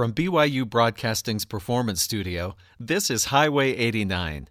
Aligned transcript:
From 0.00 0.14
BYU 0.14 0.64
Broadcasting's 0.66 1.44
Performance 1.44 2.00
Studio, 2.00 2.56
this 2.78 3.10
is 3.10 3.26
Highway 3.26 3.76
89. 3.76 4.48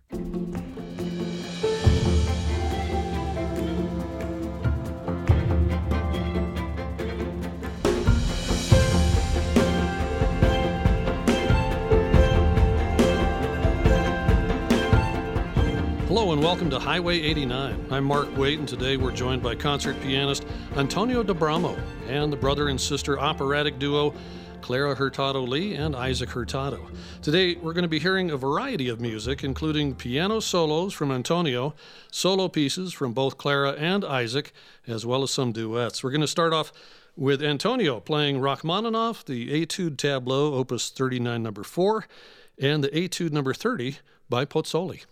Hello 16.05 16.31
and 16.31 16.43
welcome 16.43 16.69
to 16.69 16.77
Highway 16.77 17.19
89. 17.21 17.87
I'm 17.89 18.03
Mark 18.03 18.37
Waite, 18.37 18.59
and 18.59 18.67
today 18.67 18.97
we're 18.97 19.11
joined 19.11 19.41
by 19.41 19.55
concert 19.55 19.99
pianist 20.01 20.45
Antonio 20.75 21.23
D'Abramo 21.23 21.75
and 22.07 22.31
the 22.31 22.37
brother 22.37 22.67
and 22.67 22.79
sister 22.79 23.19
operatic 23.19 23.79
duo 23.79 24.13
Clara 24.61 24.95
Hurtado 24.95 25.41
Lee 25.41 25.73
and 25.73 25.95
Isaac 25.95 26.29
Hurtado. 26.29 26.89
Today 27.21 27.55
we're 27.55 27.73
going 27.73 27.83
to 27.83 27.87
be 27.87 27.99
hearing 27.99 28.31
a 28.31 28.37
variety 28.37 28.89
of 28.89 28.99
music, 29.01 29.43
including 29.43 29.95
piano 29.95 30.39
solos 30.39 30.93
from 30.93 31.11
Antonio, 31.11 31.73
solo 32.11 32.47
pieces 32.47 32.93
from 32.93 33.13
both 33.13 33.37
Clara 33.37 33.71
and 33.71 34.03
Isaac, 34.05 34.51
as 34.87 35.05
well 35.05 35.23
as 35.23 35.31
some 35.31 35.51
duets. 35.51 36.03
We're 36.03 36.11
going 36.11 36.21
to 36.21 36.27
start 36.27 36.53
off 36.53 36.71
with 37.15 37.43
Antonio 37.43 37.99
playing 37.99 38.39
Rachmaninoff, 38.39 39.25
the 39.25 39.61
Etude 39.61 39.97
Tableau, 39.97 40.53
Opus 40.53 40.89
39, 40.89 41.43
number 41.43 41.63
4, 41.63 42.05
and 42.57 42.83
the 42.83 42.89
Etude 42.89 43.31
number 43.31 43.53
30 43.53 43.97
by 44.29 44.45
Pozzoli. 44.45 45.05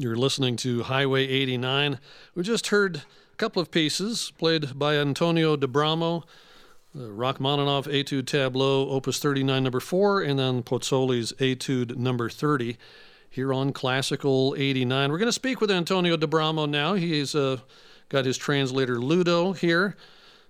You're 0.00 0.14
listening 0.14 0.54
to 0.58 0.84
Highway 0.84 1.26
89. 1.26 1.98
We 2.36 2.44
just 2.44 2.68
heard 2.68 2.98
a 3.32 3.36
couple 3.36 3.60
of 3.60 3.72
pieces 3.72 4.32
played 4.38 4.78
by 4.78 4.94
Antonio 4.94 5.56
D'Abramo, 5.56 6.22
the 6.94 7.10
Rachmaninoff 7.10 7.88
Etude 7.88 8.28
Tableau, 8.28 8.88
Opus 8.90 9.18
39, 9.18 9.64
number 9.64 9.80
4, 9.80 10.22
and 10.22 10.38
then 10.38 10.62
Pozzoli's 10.62 11.32
Etude 11.40 11.96
number 11.96 12.30
30 12.30 12.78
here 13.28 13.52
on 13.52 13.72
Classical 13.72 14.54
89. 14.56 15.10
We're 15.10 15.18
going 15.18 15.26
to 15.26 15.32
speak 15.32 15.60
with 15.60 15.68
Antonio 15.68 16.16
de 16.16 16.28
D'Abramo 16.28 16.66
now. 16.66 16.94
He's 16.94 17.34
uh, 17.34 17.58
got 18.08 18.24
his 18.24 18.38
translator 18.38 19.00
Ludo 19.00 19.52
here. 19.52 19.96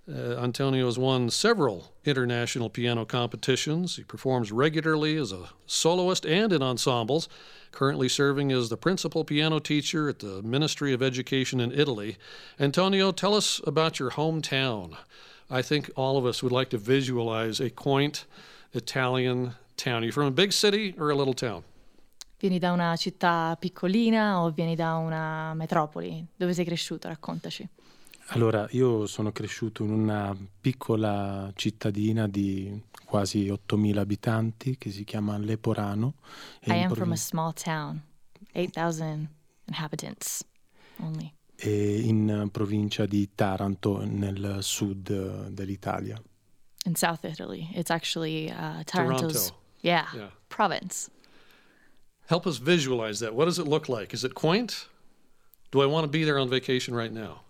Uh, 0.09 0.41
Antonio 0.41 0.87
has 0.87 0.99
won 0.99 1.29
several 1.29 1.93
international 2.05 2.71
piano 2.71 3.05
competitions. 3.05 3.97
He 3.97 4.05
performs 4.05 4.51
regularly 4.51 5.17
as 5.17 5.33
a 5.33 5.51
soloist 5.67 6.25
and 6.25 6.51
in 6.53 6.63
ensembles 6.63 7.29
currently 7.73 8.09
serving 8.09 8.51
as 8.51 8.69
the 8.69 8.77
principal 8.77 9.25
piano 9.25 9.59
teacher 9.59 10.09
at 10.09 10.21
the 10.21 10.43
Ministry 10.43 10.93
of 10.93 11.03
Education 11.03 11.61
in 11.61 11.73
Italy. 11.73 12.17
Antonio, 12.59 13.13
tell 13.13 13.35
us 13.35 13.61
about 13.67 13.99
your 13.99 14.13
hometown. 14.13 14.97
I 15.51 15.63
think 15.63 15.91
all 15.97 16.17
of 16.17 16.27
us 16.27 16.43
would 16.43 16.53
like 16.53 16.71
to 16.71 16.79
visualize 16.79 17.61
a 17.61 17.71
quaint 17.71 18.25
Italian 18.73 19.55
town. 19.77 20.03
Are 20.03 20.07
you 20.07 20.13
from 20.13 20.27
a 20.27 20.31
big 20.31 20.53
city 20.53 20.95
or 20.99 21.11
a 21.11 21.15
little 21.15 21.35
town? 21.35 21.65
Vieni 22.41 22.59
da 22.59 22.73
una 22.73 22.95
città 22.97 23.57
piccolina 23.59 24.41
o 24.41 24.51
vieni 24.51 24.77
da 24.77 24.97
una 24.97 25.55
metropoli? 25.55 26.25
Dove 26.37 26.55
sei 26.55 26.65
cresciuto? 26.65 27.09
Raccontaci. 27.09 27.69
Allora, 28.33 28.67
io 28.73 29.07
sono 29.07 29.33
cresciuto 29.33 29.83
in 29.85 29.91
una 29.91 30.37
piccola 30.61 31.51
cittadina 31.55 32.29
di 32.29 32.79
quasi 33.07 33.47
8.000 33.47 33.97
abitanti 33.97 34.77
che 34.77 34.91
si 34.91 35.05
chiama 35.05 35.39
Leporano. 35.39 36.15
I 36.67 36.73
am 36.83 36.93
from 36.93 37.13
a 37.13 37.17
small 37.17 37.55
town, 37.55 38.03
8,000 38.53 39.27
inhabitants 39.67 40.45
only. 41.01 41.33
E 41.57 42.01
in 42.01 42.51
provincia 42.53 43.07
di 43.07 43.31
Taranto, 43.35 44.05
nel 44.05 44.59
sud 44.61 45.49
dell'Italia. 45.49 46.21
In 46.85 46.95
South 46.95 47.25
Italy. 47.25 47.69
It's 47.73 47.91
actually 47.91 48.51
uh, 48.51 48.83
Taranto's 48.85 49.49
Toronto. 49.49 49.57
Yeah, 49.81 50.07
Yeah. 50.15 50.31
province. 50.49 51.11
Help 52.27 52.47
us 52.47 52.59
visualize 52.59 53.21
that. 53.25 53.33
What 53.35 53.47
does 53.47 53.59
it 53.59 53.67
look 53.67 53.89
like? 53.89 54.13
Is 54.15 54.23
it 54.23 54.35
quaint? 54.35 54.89
Do 55.71 55.81
I 55.83 55.87
want 55.87 56.05
to 56.05 56.11
be 56.11 56.25
there 56.25 56.39
on 56.39 56.49
vacation 56.49 56.95
right 56.95 57.13
now? 57.13 57.47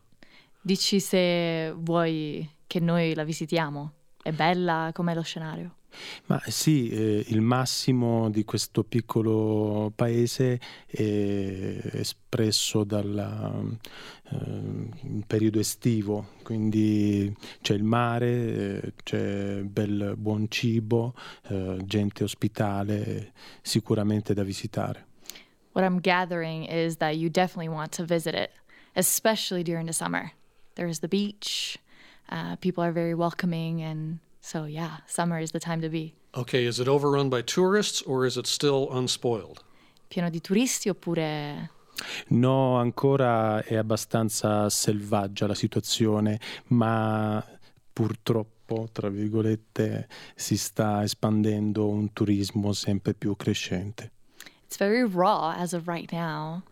Dici 0.61 1.01
se 1.01 1.73
vuoi 1.77 2.49
che 2.67 2.81
noi 2.81 3.15
la 3.15 3.25
visitiamo. 3.25 3.93
È 4.23 4.33
bella? 4.33 4.91
Com'è 4.93 5.15
lo 5.15 5.23
scenario? 5.23 5.77
Ma 6.27 6.41
sì, 6.47 6.91
eh, 6.91 7.25
il 7.29 7.41
massimo 7.41 8.29
di 8.31 8.45
questo 8.45 8.85
piccolo 8.85 9.91
paese 9.95 10.61
è 10.87 11.81
espresso 11.93 12.85
dal 12.85 13.79
eh, 14.31 15.23
periodo 15.27 15.59
estivo, 15.59 16.35
quindi 16.43 17.35
c'è 17.63 17.75
il 17.75 17.85
mare, 17.85 18.83
eh, 18.83 18.93
c'è 19.03 19.63
bel 19.63 20.15
buon 20.19 20.47
cibo, 20.51 21.15
eh, 21.49 21.79
gente 21.85 22.23
ospitale, 22.23 23.33
sicuramente 23.63 24.35
da 24.35 24.43
visitare. 24.43 25.07
What 25.73 25.89
I'm 25.89 26.01
gathering 26.01 26.67
is 26.69 26.97
that 26.97 27.15
you 27.15 27.31
definitely 27.31 27.69
want 27.69 27.97
to 27.97 28.05
visit 28.05 28.35
it, 28.35 28.51
especially 28.95 29.63
during 29.63 29.87
the 29.87 29.93
summer. 29.93 30.33
There's 30.79 31.01
the 31.01 31.09
beach, 31.09 31.77
uh, 32.31 32.55
people 32.61 32.85
are 32.85 32.93
very 32.93 33.13
welcoming, 33.15 33.83
and 33.83 34.21
so 34.41 34.65
yeah, 34.65 34.99
summer 35.07 35.41
is 35.41 35.51
the 35.51 35.59
time 35.59 35.81
to 35.81 35.89
be. 35.89 36.15
Okay, 36.37 36.67
is 36.67 36.79
it 36.79 36.87
overrun 36.87 37.29
by 37.29 37.43
tourists 37.43 38.01
or 38.03 38.25
is 38.25 38.37
it 38.37 38.47
still 38.47 38.89
unspoiled? 38.93 39.65
Pieno 40.09 40.31
di 40.31 40.41
turisti 40.41 40.89
oppure 40.89 41.71
No, 42.29 42.77
ancora 42.77 43.61
è 43.65 43.75
abbastanza 43.75 44.71
selvaggia 44.71 45.49
la 45.49 45.55
situazione, 45.57 46.39
ma 46.69 47.45
purtroppo, 47.93 48.89
tra 48.93 49.09
virgolette, 49.09 50.07
si 50.37 50.57
sta 50.57 51.03
espandendo 51.03 51.89
un 51.89 52.13
turismo 52.13 52.73
sempre 52.73 53.15
più 53.15 53.35
crescente. 53.35 54.13
it's 54.65 54.77
very 54.77 55.03
raw 55.03 55.51
as 55.57 55.73
of 55.73 55.89
right 55.89 56.13
now. 56.13 56.63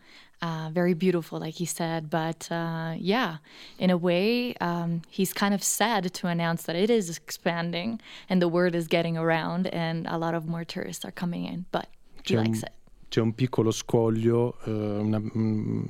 Uh, 0.42 0.68
very 0.70 0.92
beautiful, 0.94 1.40
like 1.40 1.54
he 1.54 1.64
said. 1.64 2.10
But 2.10 2.46
uh, 2.52 2.94
yeah, 2.98 3.38
in 3.78 3.90
a 3.90 3.96
way, 3.96 4.54
um, 4.60 5.00
he's 5.08 5.32
kind 5.32 5.54
of 5.54 5.62
sad 5.62 6.12
to 6.12 6.26
announce 6.28 6.64
that 6.64 6.76
it 6.76 6.90
is 6.90 7.08
expanding 7.16 8.00
and 8.28 8.40
the 8.42 8.48
word 8.48 8.74
is 8.74 8.86
getting 8.86 9.16
around 9.16 9.66
and 9.68 10.06
a 10.06 10.18
lot 10.18 10.34
of 10.34 10.46
more 10.46 10.64
tourists 10.64 11.04
are 11.04 11.10
coming 11.10 11.46
in. 11.46 11.64
But 11.72 11.88
he 12.22 12.34
C'è 12.34 12.36
likes 12.36 12.62
it. 12.62 12.70
c'è 13.08 13.20
un 13.20 13.34
piccolo 13.34 13.70
scoglio, 13.70 14.58
eh, 14.64 14.70
una, 14.70 15.18
mm, 15.18 15.84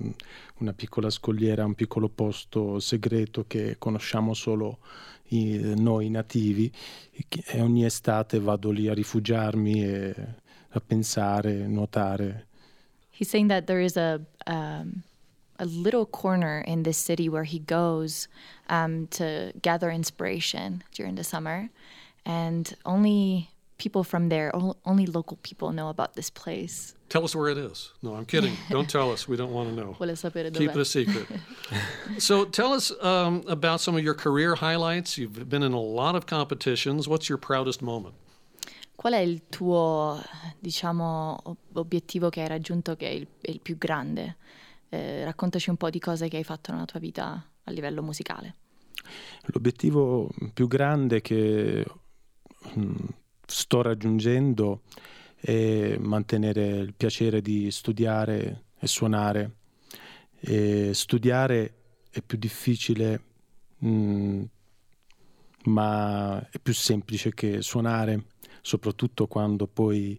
una 0.59 0.73
piccola 0.75 1.11
scogliera, 1.11 1.65
un 1.65 1.75
piccolo 1.75 2.09
posto 2.09 2.79
segreto 2.79 3.45
che 3.49 3.76
conosciamo 3.79 4.33
solo 4.35 4.79
noi 5.29 6.09
nativi 6.09 6.71
e 7.47 7.61
ogni 7.61 7.85
estate 7.85 8.38
vado 8.38 8.71
lì 8.71 8.87
a 8.87 8.95
rifugiarmi 8.95 9.83
e 9.85 10.15
a 10.69 10.81
pensare, 10.81 11.67
nuotare. 11.67 12.47
He's 13.16 13.30
saying 13.30 13.49
that 13.49 13.66
there 13.66 13.80
is 13.80 13.96
a 13.96 14.20
um, 14.46 15.02
a 15.58 15.64
little 15.64 16.04
corner 16.04 16.62
in 16.66 16.82
this 16.82 16.99
city 16.99 17.30
where 17.30 17.44
he 17.44 17.61
goes 17.61 18.28
um, 18.68 19.06
to 19.06 19.54
gather 19.62 19.90
inspiration 19.90 20.85
during 20.92 21.14
the 21.14 21.25
summer, 21.25 21.70
and 22.26 22.76
only 22.85 23.49
people 23.78 24.04
from 24.04 24.28
there, 24.28 24.52
only 24.85 25.06
local 25.06 25.38
people 25.42 25.73
know 25.73 25.88
about 25.88 26.12
this 26.12 26.28
place. 26.28 26.94
Tell 27.08 27.25
us 27.25 27.35
where 27.35 27.49
it 27.49 27.56
is. 27.56 27.92
No, 28.02 28.14
I'm 28.16 28.26
kidding. 28.26 28.54
Don't 28.70 28.88
tell 28.90 29.11
us. 29.11 29.26
We 29.26 29.37
don't 29.37 29.52
want 29.52 29.70
to 29.70 29.75
know. 29.75 29.96
Keep 30.58 30.70
it 30.70 30.80
a 30.80 30.85
secret. 30.85 31.26
so 32.18 32.44
tell 32.44 32.75
us 32.75 32.92
um, 33.02 33.44
about 33.49 33.80
some 33.80 33.96
of 33.96 34.04
your 34.04 34.14
career 34.14 34.56
highlights. 34.56 35.16
You've 35.16 35.49
been 35.49 35.62
in 35.62 35.73
a 35.73 35.80
lot 35.80 36.16
of 36.16 36.26
competitions. 36.26 37.08
What's 37.08 37.30
your 37.30 37.38
proudest 37.38 37.80
moment? 37.80 38.14
Qual 39.06 39.18
è 39.20 39.22
il 39.22 39.46
tuo, 39.48 40.20
diciamo, 40.58 41.38
ob- 41.44 41.76
obiettivo 41.76 42.28
che 42.28 42.40
hai 42.40 42.48
raggiunto 42.48 42.96
che 42.96 43.06
è 43.08 43.12
il, 43.12 43.28
è 43.40 43.52
il 43.52 43.60
più 43.60 43.78
grande? 43.78 44.34
Eh, 44.88 45.22
raccontaci 45.22 45.70
un 45.70 45.76
po' 45.76 45.90
di 45.90 46.00
cose 46.00 46.26
che 46.26 46.38
hai 46.38 46.42
fatto 46.42 46.72
nella 46.72 46.86
tua 46.86 46.98
vita 46.98 47.48
a 47.62 47.70
livello 47.70 48.02
musicale. 48.02 48.56
L'obiettivo 49.42 50.28
più 50.52 50.66
grande 50.66 51.20
che 51.20 51.86
mm, 52.76 52.94
sto 53.46 53.80
raggiungendo 53.80 54.80
è 55.36 55.96
mantenere 56.00 56.66
il 56.66 56.94
piacere 56.94 57.40
di 57.40 57.70
studiare 57.70 58.64
e 58.76 58.88
suonare. 58.88 59.54
E 60.40 60.90
studiare 60.94 61.75
è 62.10 62.20
più 62.22 62.38
difficile, 62.38 63.22
mm, 63.84 64.42
ma 65.66 66.44
è 66.50 66.58
più 66.58 66.75
semplice 66.75 67.32
che 67.32 67.62
suonare, 67.62 68.34
soprattutto 68.66 69.28
quando 69.28 69.68
poi 69.68 70.18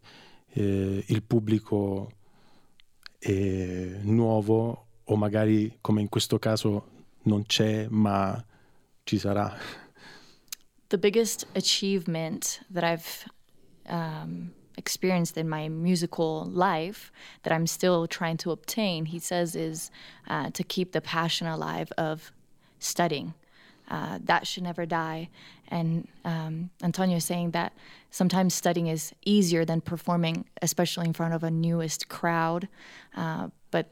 eh, 0.54 1.04
il 1.06 1.22
pubblico 1.22 2.12
è 3.20 4.00
nuovo 4.04 4.86
o 5.04 5.16
magari, 5.18 5.78
come 5.82 6.00
in 6.00 6.08
questo 6.08 6.40
caso, 6.40 6.86
non 7.24 7.46
c'è, 7.46 7.88
ma 7.90 8.42
ci 9.04 9.18
sarà. 9.20 9.54
the 10.90 10.98
biggest 10.98 11.46
achievement 11.56 12.62
that 12.70 12.86
I've 12.86 13.26
um, 13.90 14.54
experienced 14.78 15.38
in 15.38 15.50
my 15.50 15.68
musical 15.68 16.46
life 16.46 17.12
that 17.44 17.52
I'm 17.52 17.68
still 17.68 18.08
trying 18.08 18.38
to 18.38 18.52
obtain, 18.52 19.04
he 19.06 19.20
says, 19.20 19.58
is 19.58 19.92
uh, 20.30 20.52
to 20.52 20.64
keep 20.64 20.94
the 20.94 21.02
passion 21.02 21.48
alive 21.48 21.92
of 21.98 22.32
studying. 22.80 23.34
Uh, 23.90 24.20
that 24.24 24.48
should 24.48 24.64
never 24.64 24.86
die. 24.86 25.30
And 25.70 26.08
um, 26.24 26.70
Antonio 26.82 27.18
is 27.18 27.26
saying 27.26 27.52
that 27.52 27.74
sometimes 28.10 28.54
studying 28.54 28.88
is 28.88 29.14
easier 29.26 29.66
than 29.66 29.82
performing, 29.82 30.46
especially 30.62 31.08
in 31.08 31.14
front 31.14 31.34
of 31.34 31.44
a 31.44 31.52
newest 31.52 32.08
crowd. 32.08 32.68
Uh, 33.16 33.50
but 33.72 33.88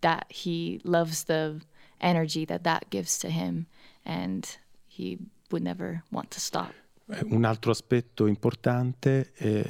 that 0.00 0.26
he 0.28 0.80
loves 0.84 1.24
the 1.24 1.60
energy 2.00 2.44
that 2.44 2.64
that 2.64 2.90
gives 2.90 3.18
to 3.20 3.30
him, 3.30 3.66
and 4.04 4.58
he 4.88 5.18
would 5.50 5.62
never 5.62 6.02
want 6.10 6.30
to 6.32 6.40
stop. 6.40 6.72
Eh, 7.08 7.24
Un 7.30 7.44
altro 7.44 7.70
aspetto 7.70 8.26
importante 8.26 9.32
è 9.34 9.64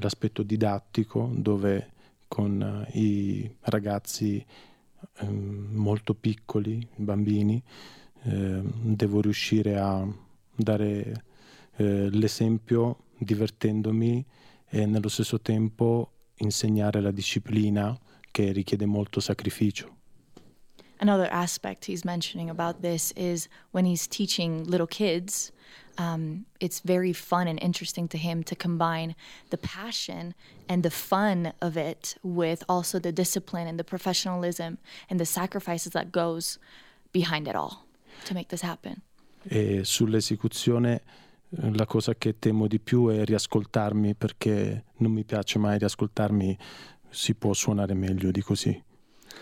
l'aspetto 0.00 0.42
didattico, 0.42 1.30
dove 1.32 1.92
con 2.28 2.86
eh, 2.92 2.98
i 2.98 3.56
ragazzi 3.60 4.44
ehm, 5.18 5.68
molto 5.70 6.14
piccoli, 6.14 6.86
bambini, 6.96 7.62
ehm, 8.22 8.70
devo 8.96 9.20
riuscire 9.20 9.78
a 9.78 10.06
dare 10.58 11.24
eh, 11.76 12.10
l'esempio 12.10 13.04
divertendomi 13.16 14.24
e 14.68 14.86
nello 14.86 15.08
stesso 15.08 15.40
tempo 15.40 16.12
insegnare 16.36 17.00
la 17.00 17.10
disciplina 17.10 17.98
che 18.30 18.52
richiede 18.52 18.86
molto 18.86 19.20
sacrificio. 19.20 19.96
Another 21.00 21.28
aspect 21.30 21.86
he's 21.86 22.04
mentioning 22.04 22.50
about 22.50 22.82
this 22.82 23.12
is 23.16 23.48
when 23.70 23.84
he's 23.84 24.08
teaching 24.08 24.64
little 24.64 24.86
kids, 24.86 25.52
um, 25.96 26.44
it's 26.58 26.80
very 26.80 27.12
fun 27.12 27.46
and 27.46 27.58
interesting 27.62 28.08
to 28.08 28.18
him 28.18 28.42
to 28.42 28.56
combine 28.56 29.14
the 29.50 29.58
passion 29.58 30.34
and 30.68 30.82
the 30.82 30.90
fun 30.90 31.52
of 31.60 31.76
it 31.76 32.16
with 32.24 32.64
also 32.68 32.98
the 32.98 33.12
discipline 33.12 33.68
and 33.68 33.78
the 33.78 33.84
professionalism 33.84 34.78
and 35.08 35.20
the 35.20 35.24
sacrifices 35.24 35.92
that 35.92 36.10
goes 36.10 36.58
behind 37.12 37.46
it 37.46 37.54
all 37.54 37.84
to 38.24 38.34
make 38.34 38.48
this 38.48 38.62
happen. 38.62 39.02
E 39.50 39.82
sull'esecuzione 39.84 41.02
eh, 41.50 41.74
la 41.74 41.86
cosa 41.86 42.14
che 42.14 42.38
temo 42.38 42.66
di 42.66 42.78
più 42.78 43.08
è 43.08 43.24
riascoltarmi 43.24 44.14
perché 44.14 44.84
non 44.98 45.12
mi 45.12 45.24
piace 45.24 45.58
mai 45.58 45.78
riascoltarmi, 45.78 46.58
si 47.08 47.34
può 47.34 47.54
suonare 47.54 47.94
meglio 47.94 48.30
di 48.30 48.42
così. 48.42 48.84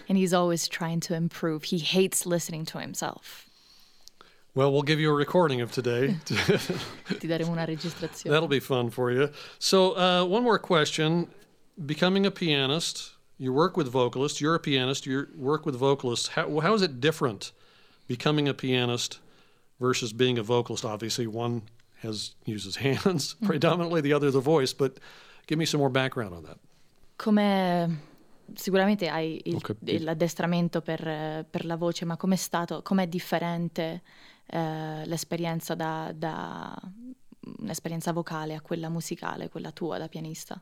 And 0.09 0.17
he's 0.17 0.33
always 0.33 0.69
trying 0.69 1.01
to 1.01 1.15
improve. 1.15 1.65
He 1.65 1.79
hates 1.79 2.25
listening 2.25 2.65
to 2.67 2.79
himself. 2.79 3.47
Well, 4.55 4.73
we'll 4.73 4.85
give 4.85 5.01
you 5.01 5.11
a 5.11 5.15
recording 5.15 5.61
of 5.61 5.71
today. 5.73 6.17
Ti 7.19 7.27
daremo 7.27 7.51
una 7.51 7.65
registrazione. 7.65 8.31
That'll 8.31 8.49
be 8.49 8.61
fun 8.61 8.91
for 8.91 9.11
you. 9.11 9.31
So, 9.59 9.97
uh, 9.97 10.25
one 10.25 10.43
more 10.43 10.59
question. 10.59 11.29
Becoming 11.85 12.25
a 12.25 12.31
pianist, 12.31 13.17
you 13.37 13.53
work 13.53 13.77
with 13.77 13.89
vocalists, 13.89 14.41
you're 14.41 14.55
a 14.55 14.61
pianist, 14.61 15.05
you 15.05 15.27
work 15.37 15.67
with 15.67 15.77
vocalists. 15.77 16.29
How, 16.29 16.61
how 16.61 16.73
is 16.73 16.83
it 16.83 17.01
different 17.01 17.53
becoming 18.07 18.49
a 18.49 18.55
pianist 18.55 19.19
versus 19.79 20.13
being 20.13 20.39
a 20.39 20.43
vocalist? 20.43 20.85
Obviously, 20.85 21.27
one 21.27 21.63
has 22.03 22.35
uses 22.45 22.77
hands 22.87 23.37
predominantly, 23.45 24.01
the 24.01 24.13
other 24.13 24.31
the 24.31 24.41
voice, 24.41 24.73
but 24.73 24.99
give 25.47 25.59
me 25.59 25.67
some 25.67 25.81
more 25.81 25.91
background 25.91 26.35
on 26.35 26.43
that. 26.45 26.59
Come 27.17 27.41
sicuramente 28.55 29.09
hai 29.09 29.41
il, 29.45 30.05
l'addestramento 30.05 30.81
per, 30.83 31.47
per 31.49 31.65
la 31.65 31.77
voce, 31.77 32.05
ma 32.05 32.17
com'è 32.17 32.37
stato, 32.37 32.83
com'è 32.83 33.07
differente 33.09 34.03
eh, 34.47 35.03
l'esperienza 35.07 35.75
da, 35.75 36.13
da 36.15 36.79
un'esperienza 37.59 38.13
vocale 38.13 38.55
a 38.55 38.61
quella 38.61 38.89
musicale, 38.89 39.49
quella 39.49 39.73
tua 39.73 39.99
da 39.99 40.09
pianista? 40.09 40.61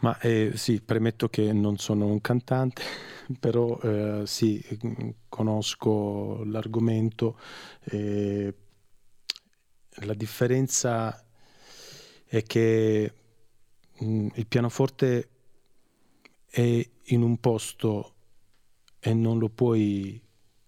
Ma 0.00 0.18
eh, 0.20 0.52
sì, 0.54 0.80
premetto 0.82 1.28
che 1.28 1.52
non 1.52 1.78
sono 1.78 2.06
un 2.06 2.20
cantante, 2.20 2.82
però 3.40 3.78
eh, 3.80 4.22
sì, 4.26 4.62
conosco 5.28 6.44
l'argomento. 6.44 7.38
e 7.84 8.54
la 10.00 10.14
differenza 10.14 11.24
è 12.26 12.42
che 12.42 13.12
mm, 14.04 14.28
il 14.34 14.46
pianoforte 14.46 15.28
è 16.46 16.88
in 17.04 17.22
un 17.22 17.38
posto 17.38 18.14
e 18.98 19.14
non 19.14 19.38
lo 19.38 19.48
puoi 19.48 20.20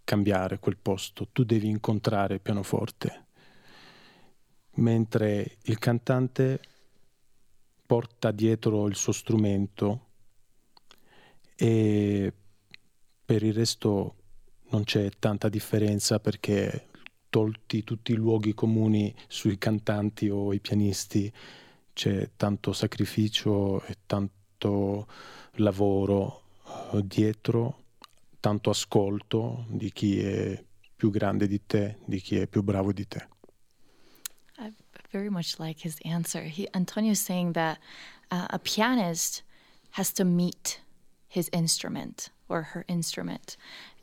cambiare 0.05 0.59
quel 0.59 0.79
posto, 0.79 1.29
tu 1.33 1.45
devi 1.45 1.69
incontrare 1.69 2.35
il 2.35 2.41
pianoforte, 2.41 3.27
mentre 4.77 5.59
il 5.63 5.79
cantante 5.79 6.61
porta 7.89 8.33
dietro 8.33 8.87
il 8.87 8.97
suo 8.97 9.13
strumento 9.13 10.09
e 11.57 12.31
per 13.25 13.43
il 13.43 13.55
resto 13.55 14.15
non 14.69 14.85
c'è 14.85 15.09
tanta 15.19 15.49
differenza 15.49 16.21
perché 16.21 16.89
tolti 17.31 17.85
tutti 17.85 18.13
i 18.13 18.17
luoghi 18.17 18.53
comuni 18.53 19.15
sui 19.27 19.57
cantanti 19.57 20.29
o 20.29 20.53
i 20.53 20.61
pianisti 20.61 21.33
c'è 21.95 22.33
tanto 22.37 22.75
sacrificio 22.75 23.83
e 23.85 23.97
tanto 24.05 25.07
lavoro 25.53 26.43
eh, 26.93 27.01
dietro, 27.07 27.85
tanto 28.39 28.69
ascolto 28.69 29.65
di 29.71 29.91
chi 29.93 30.21
è 30.21 30.63
più 30.95 31.09
grande 31.11 31.49
di 31.49 31.65
te, 31.65 31.97
di 32.05 32.21
chi 32.21 32.37
è 32.37 32.47
più 32.47 32.63
bravo 32.63 32.93
di 32.93 33.09
te. 33.09 33.38
Very 35.11 35.31
much 35.31 35.59
like 35.59 35.81
his 35.81 35.99
answer. 36.05 36.43
He, 36.43 36.69
Antonio 36.75 37.13
is 37.13 37.21
saying 37.21 37.53
that 37.55 37.79
uh, 38.31 38.49
a 38.51 38.59
pianist 38.59 39.43
has 39.93 40.13
to 40.15 40.25
meet 40.25 40.81
his 41.29 41.49
instrument 41.53 42.31
or 42.49 42.63
her 42.63 42.85
instrument. 42.89 43.57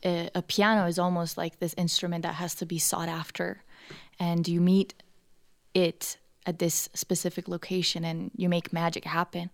Uh, 0.03 0.29
a 0.33 0.41
piano 0.41 0.87
is 0.87 0.99
almost 0.99 1.37
like 1.37 1.59
this 1.59 1.73
instrument 1.77 2.23
that 2.23 2.35
has 2.35 2.55
to 2.55 2.65
be 2.65 2.79
sought 2.79 3.09
after, 3.09 3.63
and 4.19 4.47
you 4.47 4.61
meet 4.61 4.93
it 5.73 6.17
at 6.45 6.59
this 6.59 6.89
specific 6.93 7.47
location 7.47 8.03
and 8.03 8.31
you 8.35 8.47
make 8.47 8.71
magic 8.71 9.05
happen. 9.05 9.49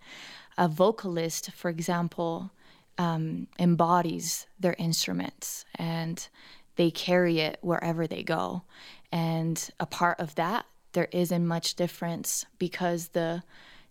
A 0.57 0.67
vocalist, 0.67 1.51
for 1.51 1.69
example, 1.69 2.51
um, 2.97 3.47
embodies 3.57 4.45
their 4.59 4.75
instruments 4.77 5.65
and 5.75 6.27
they 6.75 6.91
carry 6.91 7.39
it 7.39 7.57
wherever 7.61 8.07
they 8.07 8.23
go. 8.23 8.63
And 9.11 9.69
a 9.79 9.85
part 9.85 10.19
of 10.19 10.35
that, 10.35 10.65
there 10.91 11.09
isn't 11.11 11.45
much 11.45 11.75
difference 11.75 12.45
because 12.57 13.09
the 13.09 13.41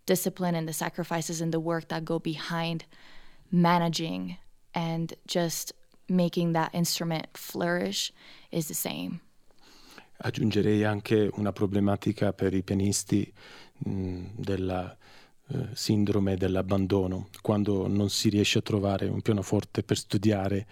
discipline 0.07 0.55
and 0.55 0.67
the 0.67 0.73
sacrifices 0.73 1.41
and 1.41 1.53
the 1.53 1.61
work 1.61 1.89
that 1.89 2.05
go 2.05 2.19
behind 2.19 2.85
managing 3.51 4.37
and 4.75 5.15
just 5.27 5.73
making 6.09 6.53
that 6.53 6.71
instrument 6.75 7.27
flourish 7.35 8.13
is 8.51 8.67
the 8.67 8.75
same. 8.75 9.21
Aggiungerei 10.23 10.85
anche 10.85 11.31
una 11.37 11.53
problematica 11.53 12.33
per 12.33 12.53
i 12.53 12.63
pianisti 12.63 13.33
mh, 13.79 14.25
della 14.35 14.95
eh, 15.49 15.69
sindrome 15.73 16.37
dell'abbandono, 16.37 17.29
quando 17.41 17.89
non 17.89 18.11
si 18.11 18.29
riesce 18.29 18.59
a 18.59 18.63
trovare 18.63 19.09
un 19.09 19.23
pianoforte 19.23 19.83
per 19.83 19.97
studiare, 19.97 20.67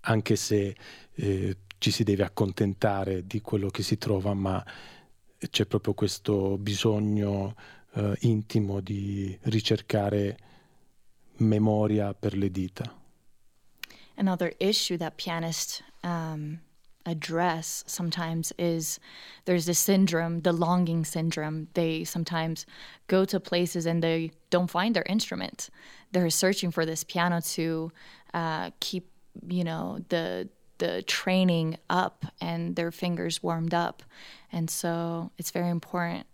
anche 0.00 0.34
se 0.34 0.76
eh, 1.14 1.56
ci 1.78 1.90
si 1.90 2.02
deve 2.02 2.24
accontentare 2.24 3.24
di 3.24 3.40
quello 3.40 3.68
che 3.68 3.82
si 3.82 3.98
trova, 3.98 4.34
ma 4.34 4.64
c'è 5.50 5.66
proprio 5.66 5.94
questo 5.94 6.56
bisogno 6.58 7.54
eh, 7.94 8.16
intimo 8.20 8.80
di 8.80 9.36
ricercare 9.42 10.36
memoria 11.36 12.14
per 12.14 12.36
le 12.36 12.50
dita. 12.50 13.00
Another 14.16 14.54
issue 14.58 14.96
that 14.98 15.16
pianists 15.16 15.82
um, 16.04 16.60
address 17.06 17.82
sometimes 17.86 18.52
is 18.58 19.00
there's 19.44 19.66
this 19.66 19.78
syndrome, 19.78 20.40
the 20.40 20.52
longing 20.52 21.04
syndrome. 21.04 21.68
They 21.74 22.04
sometimes 22.04 22.66
go 23.08 23.24
to 23.24 23.40
places 23.40 23.86
and 23.86 24.02
they 24.02 24.32
don't 24.50 24.70
find 24.70 24.94
their 24.94 25.06
instrument. 25.08 25.70
They're 26.12 26.30
searching 26.30 26.70
for 26.70 26.84
this 26.84 27.04
piano 27.04 27.40
to 27.40 27.90
uh, 28.34 28.70
keep, 28.80 29.10
you 29.48 29.64
know, 29.64 29.98
the 30.08 30.48
the 30.82 31.00
training 31.02 31.76
up 31.88 32.26
and 32.40 32.74
their 32.74 32.90
fingers 32.90 33.40
warmed 33.40 33.72
up, 33.72 34.02
and 34.50 34.68
so 34.68 35.30
it's 35.38 35.52
very 35.52 35.68
important 35.68 36.26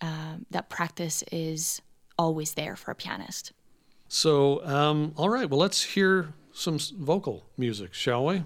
uh, 0.00 0.36
that 0.50 0.70
practice 0.70 1.22
is 1.30 1.82
always 2.18 2.54
there 2.54 2.74
for 2.74 2.90
a 2.90 2.94
pianist. 2.94 3.52
So, 4.08 4.64
um, 4.64 5.12
all 5.18 5.28
right, 5.28 5.50
well, 5.50 5.60
let's 5.60 5.82
hear 5.82 6.32
some 6.54 6.78
vocal 6.98 7.44
music, 7.58 7.92
shall 7.92 8.24
we? 8.24 8.44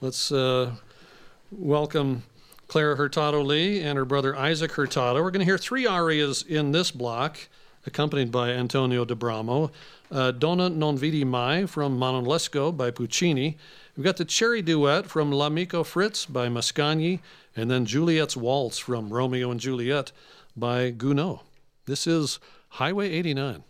Let's 0.00 0.32
uh, 0.32 0.72
welcome 1.52 2.24
Clara 2.66 2.96
Hurtado 2.96 3.42
Lee 3.42 3.80
and 3.80 3.96
her 3.96 4.04
brother 4.04 4.34
Isaac 4.34 4.72
Hurtado. 4.72 5.22
We're 5.22 5.30
going 5.30 5.46
to 5.46 5.50
hear 5.52 5.58
three 5.58 5.86
arias 5.86 6.42
in 6.42 6.72
this 6.72 6.90
block, 6.90 7.38
accompanied 7.86 8.32
by 8.32 8.50
Antonio 8.50 9.04
D'Abramo. 9.04 9.70
Uh, 10.10 10.32
Donna 10.32 10.68
non 10.68 10.96
vidi 10.96 11.24
mai 11.24 11.66
from 11.66 11.96
Manon 11.96 12.24
Lescaut 12.24 12.76
by 12.76 12.90
Puccini. 12.90 13.56
We've 13.96 14.04
got 14.04 14.16
the 14.16 14.24
Cherry 14.24 14.60
Duet 14.60 15.06
from 15.06 15.32
L'Amico 15.32 15.84
Fritz 15.84 16.26
by 16.26 16.48
Mascagni, 16.48 17.20
and 17.54 17.70
then 17.70 17.86
Juliet's 17.86 18.36
Waltz 18.36 18.78
from 18.78 19.12
Romeo 19.12 19.52
and 19.52 19.60
Juliet 19.60 20.10
by 20.56 20.90
Gounod. 20.90 21.40
This 21.86 22.08
is 22.08 22.40
Highway 22.70 23.10
89. 23.10 23.62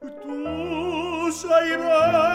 Tu 0.00 1.30
sai 1.40 1.76
mai 1.76 2.27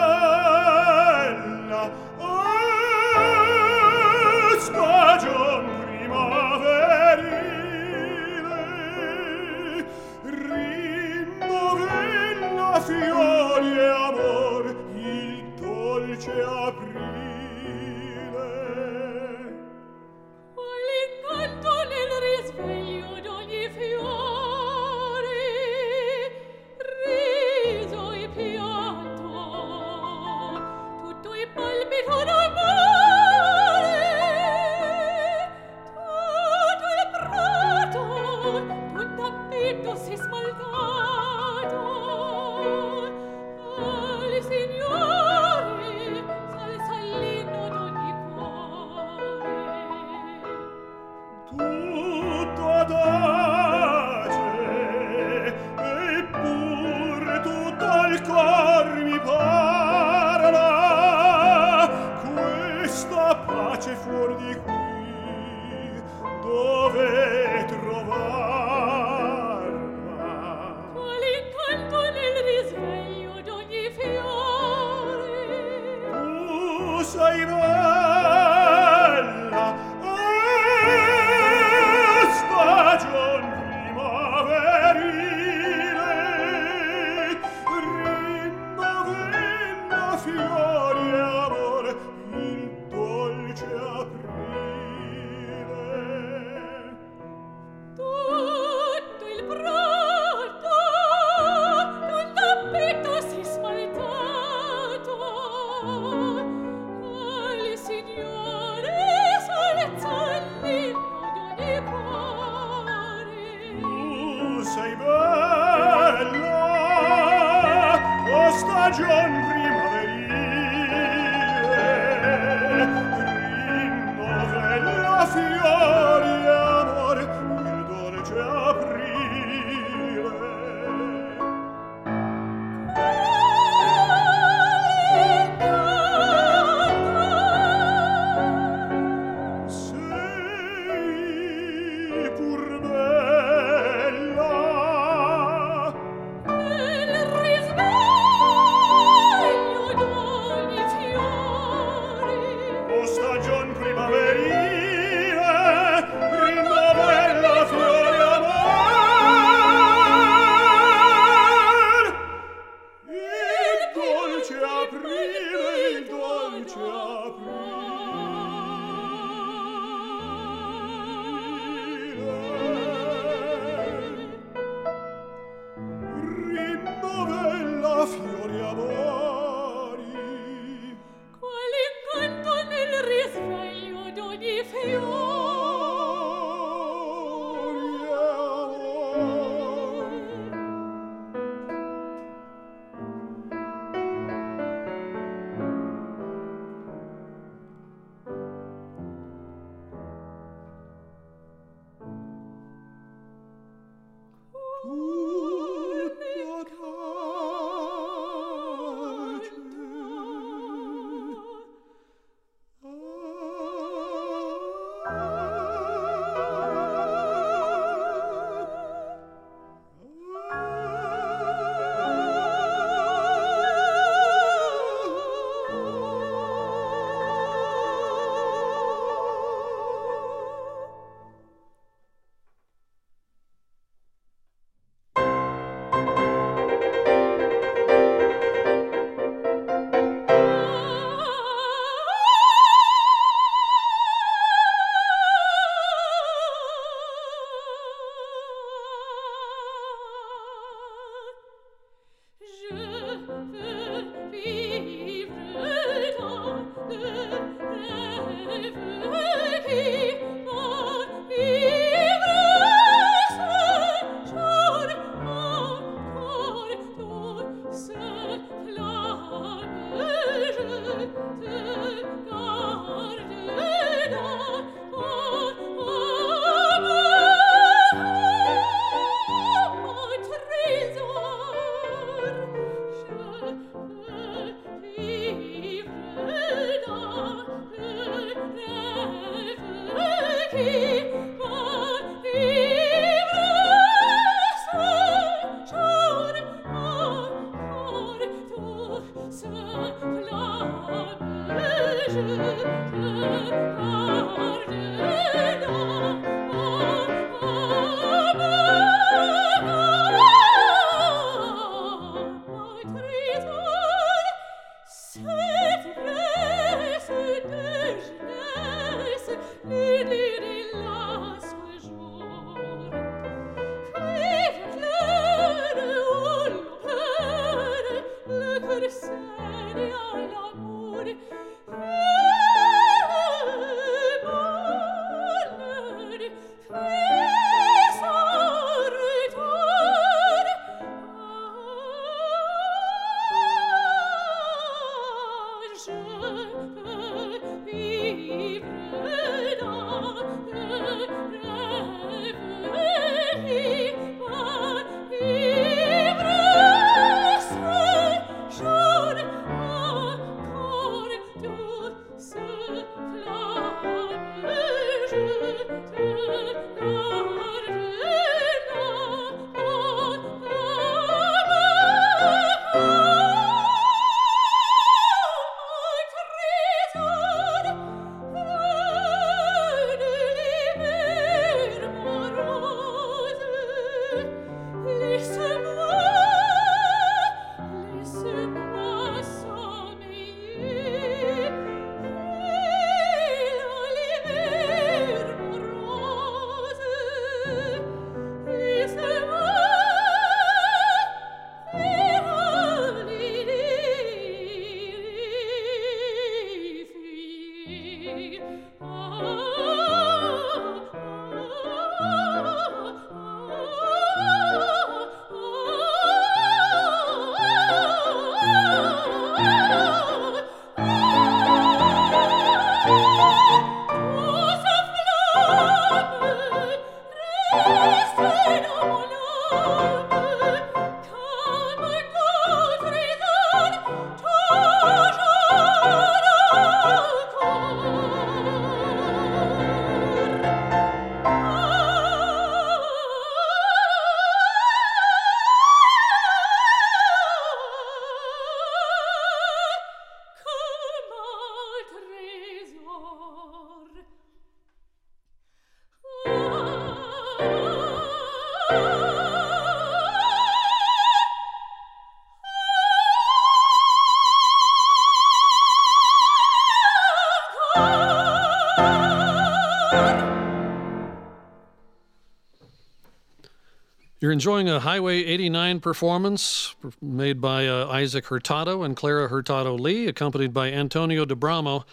You're 474.24 474.32
enjoying 474.32 474.70
a 474.70 474.80
Highway 474.80 475.22
89 475.22 475.80
performance 475.80 476.74
made 477.02 477.42
by 477.42 477.66
uh, 477.66 477.88
Isaac 477.88 478.24
Hurtado 478.24 478.82
and 478.82 478.96
Clara 478.96 479.28
Hurtado 479.28 479.74
Lee, 479.74 480.06
accompanied 480.06 480.54
by 480.54 480.72
Antonio 480.72 481.26
D'Abramo. 481.26 481.84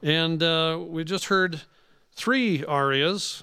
And 0.00 0.40
uh, 0.40 0.78
we 0.80 1.02
just 1.02 1.24
heard 1.24 1.62
three 2.12 2.64
arias. 2.64 3.42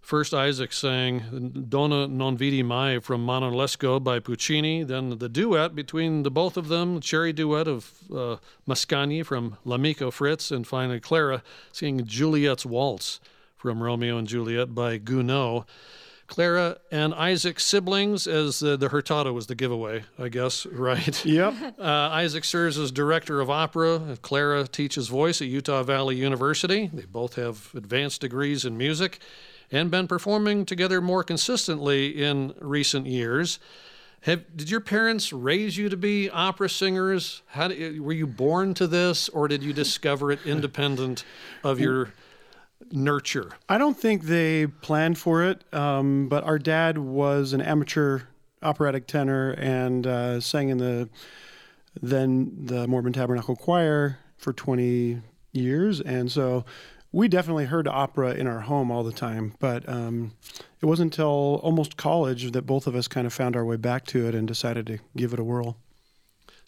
First, 0.00 0.32
Isaac 0.34 0.72
sang 0.72 1.66
Donna 1.68 2.06
non 2.06 2.36
vidi 2.36 2.62
mai 2.62 3.00
from 3.00 3.26
Manon 3.26 3.54
Lescaut 3.54 4.04
by 4.04 4.20
Puccini. 4.20 4.84
Then 4.84 5.18
the 5.18 5.28
duet 5.28 5.74
between 5.74 6.22
the 6.22 6.30
both 6.30 6.56
of 6.56 6.68
them, 6.68 7.00
cherry 7.00 7.32
duet 7.32 7.66
of 7.66 7.92
uh, 8.14 8.36
Mascagni 8.68 9.26
from 9.26 9.56
L'Amico 9.64 10.12
Fritz. 10.12 10.52
And 10.52 10.64
finally, 10.64 11.00
Clara 11.00 11.42
singing 11.72 12.06
Juliet's 12.06 12.64
Waltz 12.64 13.18
from 13.56 13.82
Romeo 13.82 14.16
and 14.16 14.28
Juliet 14.28 14.76
by 14.76 15.00
Gounod. 15.00 15.64
Clara 16.28 16.76
and 16.92 17.14
Isaac 17.14 17.58
siblings, 17.58 18.26
as 18.26 18.60
the, 18.60 18.76
the 18.76 18.90
Hurtado 18.90 19.32
was 19.32 19.46
the 19.46 19.54
giveaway, 19.54 20.04
I 20.18 20.28
guess, 20.28 20.66
right? 20.72 21.24
Yep. 21.24 21.54
Uh, 21.78 22.10
Isaac 22.12 22.44
serves 22.44 22.76
as 22.76 22.90
director 22.90 23.40
of 23.40 23.48
opera. 23.48 24.18
Clara 24.20 24.66
teaches 24.66 25.08
voice 25.08 25.40
at 25.40 25.48
Utah 25.48 25.82
Valley 25.82 26.16
University. 26.16 26.90
They 26.92 27.04
both 27.04 27.36
have 27.36 27.70
advanced 27.74 28.20
degrees 28.20 28.64
in 28.64 28.76
music 28.76 29.20
and 29.70 29.90
been 29.90 30.08
performing 30.08 30.66
together 30.66 31.00
more 31.00 31.22
consistently 31.22 32.22
in 32.22 32.52
recent 32.60 33.06
years. 33.06 33.58
Have, 34.22 34.44
did 34.56 34.70
your 34.70 34.80
parents 34.80 35.32
raise 35.32 35.76
you 35.76 35.88
to 35.88 35.96
be 35.96 36.28
opera 36.30 36.68
singers? 36.68 37.42
How 37.46 37.68
did, 37.68 38.00
were 38.00 38.12
you 38.12 38.26
born 38.26 38.74
to 38.74 38.86
this, 38.86 39.28
or 39.28 39.46
did 39.46 39.62
you 39.62 39.72
discover 39.72 40.32
it 40.32 40.40
independent 40.44 41.24
of 41.62 41.78
your 41.78 42.12
nurture? 42.90 43.50
I 43.68 43.78
don't 43.78 43.98
think 43.98 44.24
they 44.24 44.66
planned 44.66 45.18
for 45.18 45.42
it, 45.44 45.62
um, 45.72 46.28
but 46.28 46.44
our 46.44 46.58
dad 46.58 46.98
was 46.98 47.52
an 47.52 47.60
amateur 47.60 48.20
operatic 48.62 49.06
tenor 49.06 49.50
and 49.52 50.06
uh, 50.06 50.40
sang 50.40 50.68
in 50.68 50.78
the 50.78 51.08
then 52.00 52.66
the 52.66 52.86
Mormon 52.86 53.12
Tabernacle 53.12 53.56
Choir 53.56 54.18
for 54.36 54.52
20 54.52 55.20
years, 55.52 56.00
and 56.00 56.30
so 56.30 56.64
we 57.10 57.26
definitely 57.26 57.64
heard 57.64 57.88
opera 57.88 58.34
in 58.34 58.46
our 58.46 58.60
home 58.60 58.90
all 58.90 59.02
the 59.02 59.12
time. 59.12 59.54
But 59.58 59.88
um, 59.88 60.32
it 60.80 60.86
wasn't 60.86 61.14
until 61.14 61.60
almost 61.62 61.96
college 61.96 62.52
that 62.52 62.62
both 62.62 62.86
of 62.86 62.94
us 62.94 63.08
kind 63.08 63.26
of 63.26 63.32
found 63.32 63.56
our 63.56 63.64
way 63.64 63.76
back 63.76 64.04
to 64.06 64.26
it 64.26 64.34
and 64.34 64.46
decided 64.46 64.86
to 64.86 64.98
give 65.16 65.32
it 65.32 65.40
a 65.40 65.44
whirl. 65.44 65.76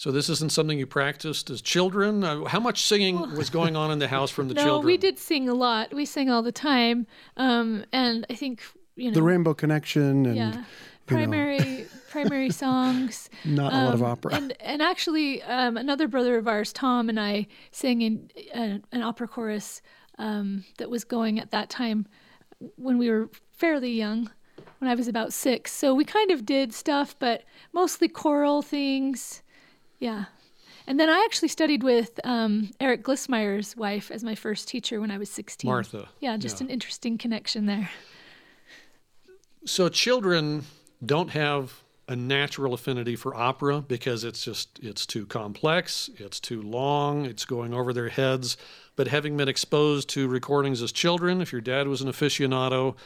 So 0.01 0.11
this 0.11 0.31
isn't 0.31 0.51
something 0.51 0.79
you 0.79 0.87
practiced 0.87 1.51
as 1.51 1.61
children. 1.61 2.25
Uh, 2.25 2.45
how 2.47 2.59
much 2.59 2.85
singing 2.85 3.37
was 3.37 3.51
going 3.51 3.77
on 3.77 3.91
in 3.91 3.99
the 3.99 4.09
house 4.09 4.31
from 4.31 4.49
the 4.49 4.55
no, 4.61 4.65
children? 4.65 4.87
we 4.87 4.97
did 4.97 5.19
sing 5.19 5.47
a 5.47 5.53
lot. 5.53 5.93
We 5.93 6.07
sang 6.07 6.31
all 6.31 6.41
the 6.43 6.51
time, 6.51 7.07
um, 7.37 7.85
and 7.93 8.25
I 8.31 8.35
think 8.35 8.63
you 8.97 9.11
know 9.11 9.15
the 9.15 9.23
Rainbow 9.23 9.53
Connection 9.53 10.25
and 10.25 10.37
yeah, 10.37 10.65
primary 11.05 11.85
primary 12.09 12.49
songs. 12.65 13.29
Not 13.45 13.75
a 13.75 13.85
lot 13.85 13.93
of 13.93 14.03
Um, 14.03 14.11
opera. 14.11 14.37
And 14.37 14.55
and 14.63 14.81
actually, 14.81 15.43
um, 15.43 15.77
another 15.77 16.09
brother 16.09 16.39
of 16.39 16.49
ours, 16.49 16.73
Tom, 16.73 17.11
and 17.11 17.21
I 17.21 17.47
sang 17.71 18.01
in 18.01 18.31
uh, 18.55 18.79
an 18.93 19.03
opera 19.03 19.29
chorus 19.29 19.83
um, 20.17 20.65
that 20.79 20.89
was 20.89 21.05
going 21.05 21.39
at 21.39 21.51
that 21.51 21.69
time 21.69 22.07
when 22.77 22.97
we 22.97 23.11
were 23.11 23.29
fairly 23.53 23.93
young. 23.93 24.31
When 24.79 24.91
I 24.91 24.95
was 24.95 25.09
about 25.09 25.35
six, 25.35 25.73
so 25.73 25.95
we 25.95 26.07
kind 26.07 26.31
of 26.31 26.47
did 26.47 26.73
stuff, 26.73 27.15
but 27.19 27.45
mostly 27.75 28.09
choral 28.09 28.63
things. 28.63 29.43
Yeah. 30.01 30.25
And 30.87 30.99
then 30.99 31.09
I 31.09 31.23
actually 31.25 31.49
studied 31.49 31.83
with 31.85 32.19
um, 32.25 32.71
Eric 32.81 33.05
Glissmeyer's 33.05 33.77
wife 33.77 34.11
as 34.11 34.25
my 34.25 34.35
first 34.35 34.67
teacher 34.67 35.01
when 35.01 35.11
I 35.13 35.19
was 35.19 35.31
16. 35.31 35.69
Martha. 35.71 36.09
Yeah, 36.19 36.37
just 36.37 36.61
Yeah. 36.61 36.67
an 36.67 36.71
interesting 36.73 37.17
connection 37.19 37.67
there. 37.67 37.91
So 39.67 39.89
children 39.89 40.65
don't 41.05 41.31
have 41.31 41.83
a 42.09 42.17
natural 42.17 42.75
affinity 42.75 43.15
for 43.15 43.35
opera 43.37 43.81
because 43.81 44.25
it's 44.25 44.43
just 44.43 44.81
it's 44.83 45.07
too 45.07 45.27
complex, 45.27 46.11
it's 46.17 46.41
too 46.41 46.61
long, 46.61 47.25
it's 47.25 47.45
going 47.45 47.73
over 47.73 47.93
their 47.93 48.09
heads. 48.09 48.57
But 48.97 49.07
having 49.09 49.37
been 49.37 49.49
exposed 49.49 50.09
to 50.11 50.27
recordings 50.27 50.83
as 50.83 50.91
children, 50.93 51.41
if 51.41 51.53
your 51.53 51.61
dad 51.61 51.87
was 51.87 52.01
an 52.01 52.09
aficionado, 52.09 52.97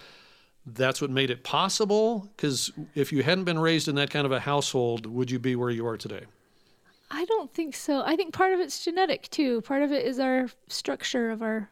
that's 0.64 1.02
what 1.02 1.10
made 1.10 1.28
it 1.28 1.44
possible. 1.44 2.30
Because 2.36 2.70
if 2.94 3.12
you 3.12 3.22
hadn't 3.22 3.44
been 3.44 3.58
raised 3.58 3.88
in 3.88 3.96
that 3.96 4.10
kind 4.10 4.24
of 4.24 4.32
a 4.32 4.40
household, 4.40 5.04
would 5.06 5.30
you 5.30 5.38
be 5.38 5.54
where 5.54 5.70
you 5.70 5.86
are 5.86 5.98
today? 5.98 6.24
I 7.10 7.24
don't 7.26 7.52
think 7.52 7.74
so. 7.76 8.02
I 8.04 8.16
think 8.16 8.34
part 8.34 8.52
of 8.52 8.60
it's 8.60 8.84
genetic 8.84 9.28
too. 9.30 9.60
Part 9.62 9.82
of 9.82 9.92
it 9.92 10.04
is 10.04 10.18
our 10.18 10.48
structure 10.68 11.30
of 11.30 11.42
our 11.42 11.70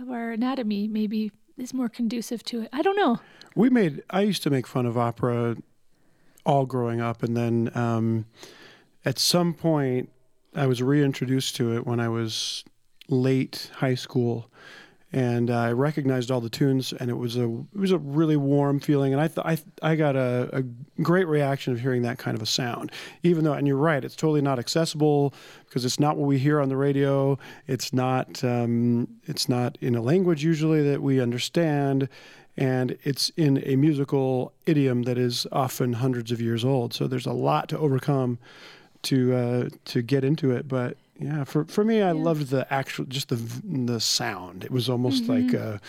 of 0.00 0.10
our 0.10 0.32
anatomy 0.32 0.88
maybe 0.88 1.30
is 1.56 1.72
more 1.72 1.88
conducive 1.88 2.42
to 2.44 2.62
it. 2.62 2.68
I 2.72 2.82
don't 2.82 2.96
know. 2.96 3.20
We 3.54 3.70
made. 3.70 4.02
I 4.10 4.22
used 4.22 4.42
to 4.44 4.50
make 4.50 4.66
fun 4.66 4.86
of 4.86 4.98
opera 4.98 5.56
all 6.44 6.66
growing 6.66 7.00
up, 7.00 7.22
and 7.22 7.36
then 7.36 7.70
um, 7.74 8.26
at 9.04 9.18
some 9.18 9.54
point, 9.54 10.10
I 10.54 10.66
was 10.66 10.82
reintroduced 10.82 11.56
to 11.56 11.76
it 11.76 11.86
when 11.86 12.00
I 12.00 12.08
was 12.08 12.64
late 13.08 13.70
high 13.76 13.94
school, 13.94 14.50
and 15.14 15.48
I 15.48 15.70
recognized 15.70 16.32
all 16.32 16.40
the 16.40 16.50
tunes, 16.50 16.92
and 16.92 17.08
it 17.08 17.14
was 17.14 17.36
a 17.36 17.44
it 17.44 17.78
was 17.78 17.92
a 17.92 17.98
really 17.98 18.36
warm 18.36 18.80
feeling, 18.80 19.12
and 19.12 19.22
I 19.22 19.28
th- 19.28 19.46
I 19.46 19.58
I 19.92 19.94
got 19.94 20.16
a, 20.16 20.50
a 20.52 20.62
great 21.02 21.28
reaction 21.28 21.72
of 21.72 21.80
hearing 21.80 22.02
that 22.02 22.18
kind 22.18 22.36
of 22.36 22.42
a 22.42 22.46
sound, 22.46 22.90
even 23.22 23.44
though, 23.44 23.52
and 23.52 23.64
you're 23.64 23.76
right, 23.76 24.04
it's 24.04 24.16
totally 24.16 24.42
not 24.42 24.58
accessible 24.58 25.32
because 25.66 25.84
it's 25.84 26.00
not 26.00 26.16
what 26.16 26.26
we 26.26 26.38
hear 26.38 26.60
on 26.60 26.68
the 26.68 26.76
radio. 26.76 27.38
It's 27.68 27.92
not 27.92 28.42
um, 28.42 29.06
it's 29.26 29.48
not 29.48 29.78
in 29.80 29.94
a 29.94 30.02
language 30.02 30.42
usually 30.42 30.82
that 30.90 31.00
we 31.00 31.20
understand 31.20 32.08
and 32.56 32.96
it's 33.02 33.30
in 33.30 33.60
a 33.64 33.74
musical 33.74 34.52
idiom 34.66 35.02
that 35.04 35.18
is 35.18 35.44
often 35.50 35.92
hundreds 35.92 36.30
of 36.30 36.40
years 36.40 36.64
old. 36.64 36.94
So 36.94 37.08
there's 37.08 37.26
a 37.26 37.32
lot 37.32 37.68
to 37.70 37.78
overcome 37.78 38.38
to 39.02 39.34
uh, 39.34 39.68
to 39.86 40.02
get 40.02 40.24
into 40.24 40.50
it. 40.50 40.66
But 40.68 40.96
yeah, 41.18 41.44
for 41.44 41.64
for 41.66 41.84
me, 41.84 42.02
I 42.02 42.12
loved 42.12 42.48
the 42.48 42.72
actual 42.72 43.04
just 43.04 43.28
the 43.28 43.36
the 43.36 44.00
sound. 44.00 44.64
It 44.64 44.70
was 44.70 44.88
almost 44.88 45.28
like 45.28 45.52
a, 45.52 45.80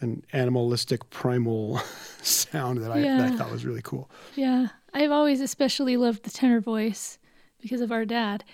an 0.00 0.22
animalistic 0.32 1.10
primal 1.10 1.80
sound 2.22 2.78
that 2.78 2.90
I, 2.92 3.00
that 3.02 3.32
I 3.32 3.36
thought 3.36 3.50
was 3.50 3.64
really 3.64 3.82
cool. 3.82 4.10
Yeah, 4.36 4.68
I've 4.94 5.10
always 5.10 5.40
especially 5.40 5.96
loved 5.96 6.22
the 6.22 6.30
tenor 6.30 6.60
voice 6.60 7.18
because 7.60 7.80
of 7.80 7.92
our 7.92 8.04
dad. 8.04 8.44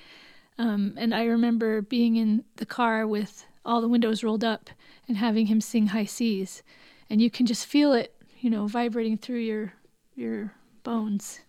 Um, 0.58 0.94
and 0.96 1.14
I 1.14 1.24
remember 1.24 1.82
being 1.82 2.16
in 2.16 2.44
the 2.56 2.66
car 2.66 3.06
with 3.06 3.44
all 3.64 3.80
the 3.80 3.88
windows 3.88 4.24
rolled 4.24 4.44
up 4.44 4.70
and 5.06 5.16
having 5.18 5.46
him 5.46 5.60
sing 5.60 5.88
High 5.88 6.06
Cs, 6.06 6.62
and 7.10 7.20
you 7.20 7.30
can 7.30 7.44
just 7.46 7.66
feel 7.66 7.92
it, 7.92 8.14
you 8.40 8.48
know, 8.48 8.66
vibrating 8.66 9.18
through 9.18 9.40
your 9.40 9.74
your 10.14 10.54
bones. 10.82 11.40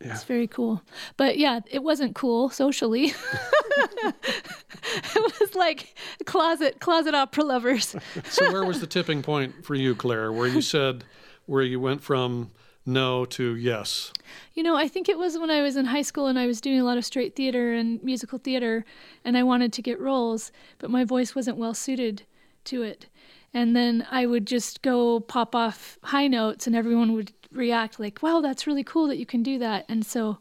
Yeah. 0.00 0.12
It's 0.12 0.24
very 0.24 0.46
cool. 0.46 0.82
But 1.16 1.36
yeah, 1.36 1.60
it 1.70 1.82
wasn't 1.82 2.14
cool 2.14 2.48
socially. 2.48 3.12
it 4.02 5.40
was 5.40 5.54
like 5.54 5.94
closet 6.24 6.80
closet 6.80 7.14
opera 7.14 7.44
lovers. 7.44 7.94
So 8.24 8.50
where 8.52 8.64
was 8.64 8.80
the 8.80 8.86
tipping 8.86 9.22
point 9.22 9.64
for 9.64 9.74
you, 9.74 9.94
Claire, 9.94 10.32
where 10.32 10.48
you 10.48 10.62
said 10.62 11.04
where 11.46 11.62
you 11.62 11.80
went 11.80 12.02
from 12.02 12.50
no 12.86 13.24
to 13.26 13.54
yes? 13.56 14.12
You 14.54 14.62
know, 14.62 14.76
I 14.76 14.88
think 14.88 15.08
it 15.08 15.18
was 15.18 15.38
when 15.38 15.50
I 15.50 15.62
was 15.62 15.76
in 15.76 15.86
high 15.86 16.02
school 16.02 16.26
and 16.26 16.38
I 16.38 16.46
was 16.46 16.60
doing 16.60 16.80
a 16.80 16.84
lot 16.84 16.96
of 16.96 17.04
straight 17.04 17.36
theater 17.36 17.72
and 17.72 18.02
musical 18.02 18.38
theater, 18.38 18.84
and 19.24 19.36
I 19.36 19.42
wanted 19.42 19.72
to 19.74 19.82
get 19.82 20.00
roles, 20.00 20.50
but 20.78 20.90
my 20.90 21.04
voice 21.04 21.34
wasn't 21.34 21.58
well 21.58 21.74
suited 21.74 22.22
to 22.64 22.82
it. 22.82 23.06
And 23.52 23.74
then 23.74 24.06
I 24.10 24.26
would 24.26 24.46
just 24.46 24.80
go 24.82 25.20
pop 25.20 25.54
off 25.54 25.98
high 26.04 26.28
notes, 26.28 26.66
and 26.66 26.76
everyone 26.76 27.12
would 27.14 27.32
react 27.52 27.98
like, 27.98 28.22
wow, 28.22 28.40
that's 28.40 28.66
really 28.66 28.84
cool 28.84 29.08
that 29.08 29.18
you 29.18 29.26
can 29.26 29.42
do 29.42 29.58
that. 29.58 29.84
And 29.88 30.04
so 30.04 30.38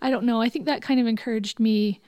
I 0.00 0.10
don't 0.10 0.24
know, 0.24 0.40
I 0.40 0.48
think 0.48 0.66
that 0.66 0.82
kind 0.82 1.00
of 1.00 1.06
encouraged 1.06 1.60
me 1.60 2.00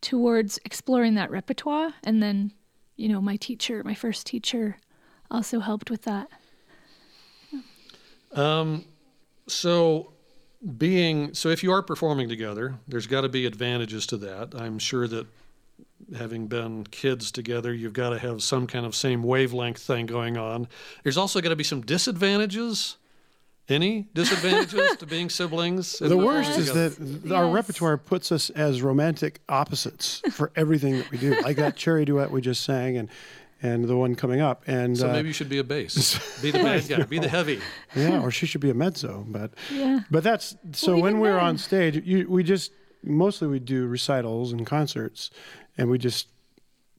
towards 0.00 0.58
exploring 0.64 1.14
that 1.14 1.30
repertoire. 1.30 1.94
And 2.04 2.22
then, 2.22 2.52
you 2.96 3.08
know, 3.08 3.20
my 3.20 3.36
teacher, 3.36 3.82
my 3.84 3.94
first 3.94 4.26
teacher, 4.26 4.78
also 5.30 5.60
helped 5.60 5.90
with 5.90 6.02
that. 6.02 6.28
Um, 8.32 8.84
so 9.46 10.12
being 10.76 11.34
so 11.34 11.48
if 11.48 11.62
you 11.62 11.72
are 11.72 11.82
performing 11.82 12.28
together, 12.28 12.78
there's 12.86 13.06
got 13.06 13.22
to 13.22 13.28
be 13.28 13.46
advantages 13.46 14.06
to 14.08 14.16
that. 14.18 14.54
I'm 14.54 14.78
sure 14.78 15.08
that 15.08 15.26
having 16.16 16.46
been 16.46 16.84
kids 16.84 17.30
together, 17.30 17.72
you've 17.72 17.92
got 17.92 18.10
to 18.10 18.18
have 18.18 18.42
some 18.42 18.66
kind 18.66 18.84
of 18.84 18.94
same 18.94 19.22
wavelength 19.22 19.80
thing 19.80 20.06
going 20.06 20.36
on. 20.36 20.68
There's 21.02 21.16
also 21.16 21.40
got 21.40 21.50
to 21.50 21.56
be 21.56 21.64
some 21.64 21.80
disadvantages. 21.82 22.96
Any 23.70 24.08
disadvantages 24.14 24.96
to 24.96 25.06
being 25.06 25.30
siblings? 25.30 25.98
The 25.98 26.16
worst 26.16 26.58
is 26.58 26.72
that 26.72 26.96
th- 26.96 27.32
our 27.32 27.48
repertoire 27.50 27.96
puts 27.96 28.32
us 28.32 28.50
as 28.50 28.82
romantic 28.82 29.40
opposites 29.48 30.22
for 30.32 30.50
everything 30.56 30.98
that 30.98 31.10
we 31.10 31.18
do, 31.18 31.40
like 31.42 31.56
that 31.56 31.76
cherry 31.76 32.04
duet 32.04 32.30
we 32.30 32.40
just 32.40 32.64
sang, 32.64 32.96
and 32.96 33.08
and 33.62 33.84
the 33.84 33.96
one 33.96 34.14
coming 34.14 34.40
up. 34.40 34.62
And 34.66 34.96
So 34.98 35.08
uh, 35.08 35.12
maybe 35.12 35.28
you 35.28 35.34
should 35.34 35.48
be 35.50 35.58
a 35.58 35.64
bass. 35.64 36.18
Be 36.40 36.50
the 36.50 36.58
bad 36.58 36.88
guy. 36.88 37.02
Be 37.04 37.18
the 37.18 37.28
heavy. 37.28 37.60
yeah, 37.94 38.20
or 38.22 38.30
she 38.30 38.46
should 38.46 38.62
be 38.62 38.70
a 38.70 38.74
mezzo. 38.74 39.24
But 39.28 39.52
Yeah. 39.70 40.00
but 40.10 40.24
that's 40.24 40.56
so 40.72 40.94
Well, 40.94 41.02
when 41.02 41.20
we're 41.20 41.34
then- 41.34 41.44
on 41.44 41.58
stage, 41.58 42.02
you, 42.04 42.26
we 42.28 42.42
just 42.42 42.72
mostly 43.04 43.48
we 43.48 43.58
do 43.60 43.86
recitals 43.86 44.52
and 44.52 44.66
concerts, 44.66 45.30
and 45.78 45.88
we 45.90 45.98
just 45.98 46.26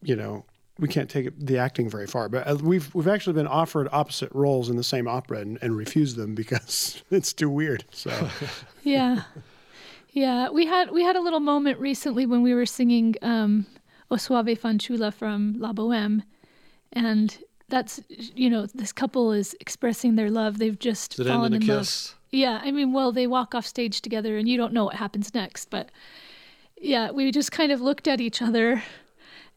you 0.03 0.15
know 0.15 0.45
we 0.79 0.87
can't 0.87 1.09
take 1.09 1.27
it, 1.27 1.45
the 1.45 1.57
acting 1.57 1.89
very 1.89 2.07
far. 2.07 2.29
But 2.29 2.47
uh, 2.47 2.57
we've 2.61 2.93
we've 2.95 3.07
actually 3.07 3.33
been 3.33 3.47
offered 3.47 3.87
opposite 3.91 4.31
roles 4.33 4.69
in 4.69 4.77
the 4.77 4.83
same 4.83 5.07
opera 5.07 5.39
and, 5.39 5.59
and 5.61 5.75
refused 5.75 6.15
them 6.15 6.35
because 6.35 7.03
it's 7.11 7.33
too 7.33 7.49
weird. 7.49 7.85
So 7.91 8.29
yeah 8.83 9.23
yeah 10.11 10.49
we 10.49 10.65
had 10.65 10.91
we 10.91 11.03
had 11.03 11.15
a 11.15 11.21
little 11.21 11.39
moment 11.39 11.79
recently 11.79 12.25
when 12.25 12.41
we 12.41 12.53
were 12.53 12.65
singing 12.65 13.15
um 13.21 13.65
o 14.09 14.17
soave 14.17 14.59
fanciulla 14.59 15.13
from 15.13 15.55
la 15.57 15.71
boheme 15.71 16.23
and 16.93 17.39
that's 17.69 18.01
you 18.09 18.49
know 18.49 18.65
this 18.65 18.91
couple 18.91 19.31
is 19.31 19.55
expressing 19.59 20.15
their 20.15 20.29
love 20.29 20.57
they've 20.57 20.79
just 20.79 21.15
Did 21.15 21.27
fallen 21.27 21.53
in 21.53 21.61
in 21.61 21.67
kiss? 21.67 22.09
love 22.09 22.19
yeah 22.31 22.61
i 22.63 22.71
mean 22.71 22.91
well 22.91 23.11
they 23.11 23.27
walk 23.27 23.55
off 23.55 23.65
stage 23.65 24.01
together 24.01 24.37
and 24.37 24.47
you 24.49 24.57
don't 24.57 24.73
know 24.73 24.85
what 24.85 24.95
happens 24.95 25.33
next 25.33 25.69
but 25.69 25.89
yeah 26.75 27.11
we 27.11 27.31
just 27.31 27.51
kind 27.51 27.71
of 27.71 27.79
looked 27.79 28.07
at 28.07 28.19
each 28.19 28.41
other 28.41 28.83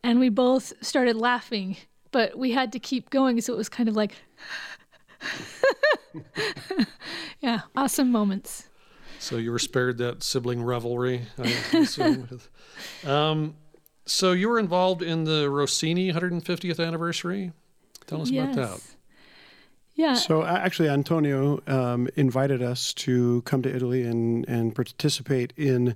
and 0.05 0.21
we 0.21 0.29
both 0.29 0.73
started 0.81 1.17
laughing 1.17 1.77
but 2.13 2.39
we 2.39 2.53
had 2.53 2.71
to 2.73 2.79
keep 2.79 3.11
going 3.11 3.41
so 3.41 3.53
it 3.53 3.57
was 3.57 3.69
kind 3.69 3.89
of 3.89 3.97
like 3.97 4.15
yeah 7.41 7.61
awesome 7.75 8.13
moments 8.13 8.69
So 9.19 9.39
you 9.39 9.53
were 9.53 9.59
spared 9.59 9.97
that 9.99 10.23
sibling 10.23 10.63
revelry, 10.63 11.23
I 11.39 11.87
um, 13.07 13.55
so 14.05 14.33
you 14.33 14.51
were 14.51 14.59
involved 14.59 15.01
in 15.01 15.25
the 15.25 15.49
Rossini 15.49 16.13
150th 16.13 16.85
anniversary. 16.85 17.53
Tell 18.07 18.21
us 18.21 18.31
about 18.31 18.55
that. 18.55 18.81
Yeah. 19.95 20.15
So 20.15 20.45
actually, 20.45 20.91
Antonio 20.91 21.63
um, 21.67 22.09
invited 22.17 22.61
us 22.61 22.93
to 22.95 23.41
come 23.43 23.63
to 23.63 23.75
Italy 23.75 24.03
and 24.03 24.47
and 24.47 24.75
participate 24.75 25.55
in 25.57 25.95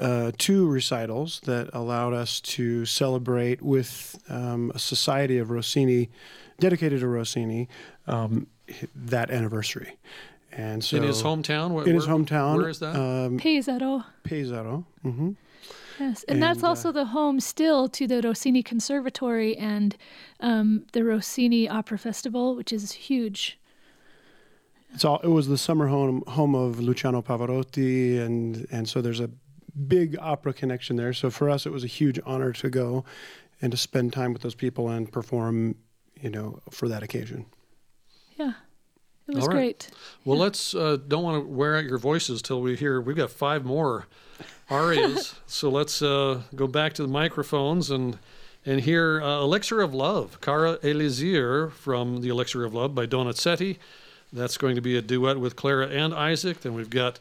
uh, 0.00 0.32
two 0.38 0.68
recitals 0.68 1.40
that 1.44 1.70
allowed 1.72 2.14
us 2.14 2.40
to 2.40 2.84
celebrate 2.86 3.62
with 3.62 4.18
um, 4.28 4.72
a 4.74 4.78
society 4.78 5.38
of 5.38 5.50
Rossini, 5.50 6.10
dedicated 6.58 7.00
to 7.00 7.08
Rossini, 7.08 7.68
um, 8.06 8.46
that 8.94 9.30
anniversary. 9.30 9.96
And 10.52 10.84
so 10.84 10.98
in 10.98 11.02
his 11.02 11.22
hometown? 11.22 11.70
Where, 11.70 11.86
in 11.86 11.94
his 11.94 12.06
hometown, 12.06 12.56
Where 12.56 12.68
is 12.68 12.78
that? 12.80 12.94
Um, 12.94 13.38
Pesaro. 13.38 14.04
Pesaro. 14.24 14.84
hmm 15.02 15.32
Yes, 16.00 16.24
and, 16.26 16.42
that's 16.42 16.58
And, 16.58 16.64
uh, 16.64 16.68
also 16.68 16.90
the 16.90 17.04
home 17.06 17.38
still 17.38 17.88
to 17.90 18.06
the 18.06 18.22
Rossini 18.22 18.62
Conservatory 18.62 19.56
and 19.56 19.96
um, 20.40 20.86
the 20.92 21.04
Rossini 21.04 21.68
Opera 21.68 21.98
Festival, 21.98 22.56
which 22.56 22.72
is 22.72 22.92
huge. 22.92 23.58
It's 24.94 25.04
all. 25.04 25.20
It 25.20 25.28
was 25.28 25.48
the 25.48 25.58
summer 25.58 25.86
home 25.86 26.22
home 26.26 26.54
of 26.54 26.80
Luciano 26.80 27.22
Pavarotti, 27.22 28.20
and 28.20 28.66
and 28.70 28.88
so 28.88 29.00
there's 29.00 29.20
a 29.20 29.30
big 29.88 30.16
opera 30.20 30.52
connection 30.52 30.96
there. 30.96 31.12
So 31.12 31.30
for 31.30 31.48
us, 31.50 31.66
it 31.66 31.72
was 31.72 31.84
a 31.84 31.88
huge 31.88 32.20
honor 32.24 32.52
to 32.52 32.70
go 32.70 33.04
and 33.60 33.70
to 33.72 33.76
spend 33.78 34.12
time 34.12 34.32
with 34.32 34.42
those 34.42 34.54
people 34.54 34.88
and 34.88 35.10
perform, 35.10 35.76
you 36.20 36.30
know, 36.30 36.60
for 36.70 36.88
that 36.88 37.02
occasion. 37.02 37.46
Yeah, 38.36 38.52
it 39.28 39.34
was 39.34 39.44
All 39.44 39.48
right. 39.50 39.56
great. 39.56 39.90
well, 40.24 40.38
let's 40.38 40.74
uh, 40.74 40.96
don't 41.06 41.22
want 41.22 41.44
to 41.44 41.48
wear 41.48 41.76
out 41.76 41.84
your 41.84 41.98
voices 41.98 42.42
till 42.42 42.60
we 42.60 42.76
hear. 42.76 43.00
We've 43.00 43.16
got 43.16 43.30
five 43.30 43.64
more 43.64 44.06
arias, 44.70 45.34
so 45.46 45.70
let's 45.70 46.02
uh, 46.02 46.42
go 46.54 46.66
back 46.66 46.92
to 46.94 47.02
the 47.02 47.08
microphones 47.08 47.90
and 47.90 48.18
and 48.64 48.80
hear 48.80 49.20
uh, 49.22 49.42
"Elixir 49.42 49.80
of 49.80 49.92
Love," 49.94 50.40
Caro 50.40 50.76
Elisir 50.78 51.70
from 51.72 52.20
the 52.20 52.28
"Elixir 52.28 52.64
of 52.64 52.74
Love" 52.74 52.94
by 52.94 53.06
Donizetti. 53.06 53.78
That's 54.32 54.56
going 54.56 54.76
to 54.76 54.80
be 54.82 54.96
a 54.96 55.02
duet 55.02 55.38
with 55.38 55.56
Clara 55.56 55.88
and 55.88 56.14
Isaac. 56.14 56.62
Then 56.62 56.72
we've 56.74 56.88
got 56.90 57.20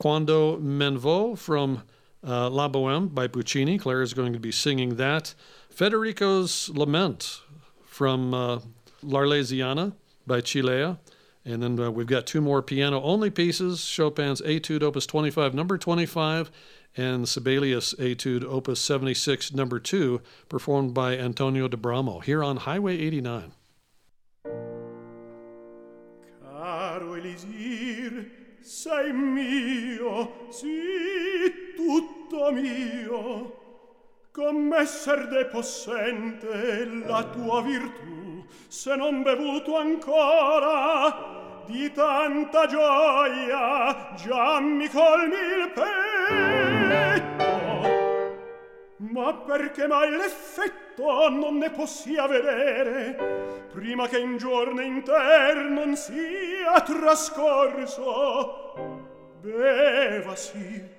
Quando 0.00 0.56
m'en 0.56 0.96
vo 0.96 1.36
from 1.36 1.82
uh, 2.26 2.48
La 2.50 2.68
Boheme 2.68 3.08
by 3.14 3.26
Puccini. 3.26 3.78
Claire 3.78 4.02
is 4.02 4.14
going 4.14 4.32
to 4.32 4.40
be 4.40 4.52
singing 4.52 4.96
that. 4.96 5.34
Federico's 5.68 6.68
Lament 6.70 7.40
from 7.84 8.34
uh, 8.34 8.60
L'Arlesiana 9.02 9.92
by 10.26 10.40
Cilea. 10.40 10.98
And 11.44 11.62
then 11.62 11.78
uh, 11.78 11.90
we've 11.90 12.06
got 12.06 12.26
two 12.26 12.40
more 12.40 12.62
piano 12.62 13.02
only 13.02 13.30
pieces 13.30 13.80
Chopin's 13.80 14.42
Etude 14.42 14.82
Opus 14.82 15.06
25, 15.06 15.54
number 15.54 15.78
25, 15.78 16.50
and 16.96 17.26
Sibelius 17.26 17.94
Etude 17.98 18.44
Opus 18.44 18.80
76, 18.80 19.54
number 19.54 19.78
2, 19.78 20.20
performed 20.48 20.92
by 20.92 21.16
Antonio 21.16 21.66
D'Abramo 21.66 22.20
here 22.20 22.44
on 22.44 22.58
Highway 22.58 22.98
89. 22.98 23.52
sei 28.60 29.12
mio, 29.12 30.46
sì, 30.50 30.68
tutto 31.74 32.52
mio, 32.52 33.58
commesser 34.32 35.28
de 35.28 35.46
possente 35.46 36.84
la 37.06 37.24
tua 37.24 37.62
virtù, 37.62 38.44
se 38.68 38.94
non 38.96 39.22
bevuto 39.22 39.76
ancora, 39.76 41.64
di 41.66 41.90
tanta 41.92 42.66
gioia 42.66 44.12
già 44.16 44.60
mi 44.60 44.88
colmi 44.88 45.34
il 45.34 45.70
petto 45.74 47.39
ma 49.00 49.32
perché 49.34 49.86
mai 49.86 50.10
l'effetto 50.10 51.30
non 51.30 51.56
ne 51.56 51.70
possia 51.70 52.26
vedere 52.26 53.64
prima 53.72 54.06
che 54.08 54.18
in 54.18 54.36
giorno 54.36 54.82
inter 54.82 55.56
non 55.70 55.96
sia 55.96 56.80
trascorso? 56.84 58.74
Beva 59.40 60.36
sì. 60.36 60.98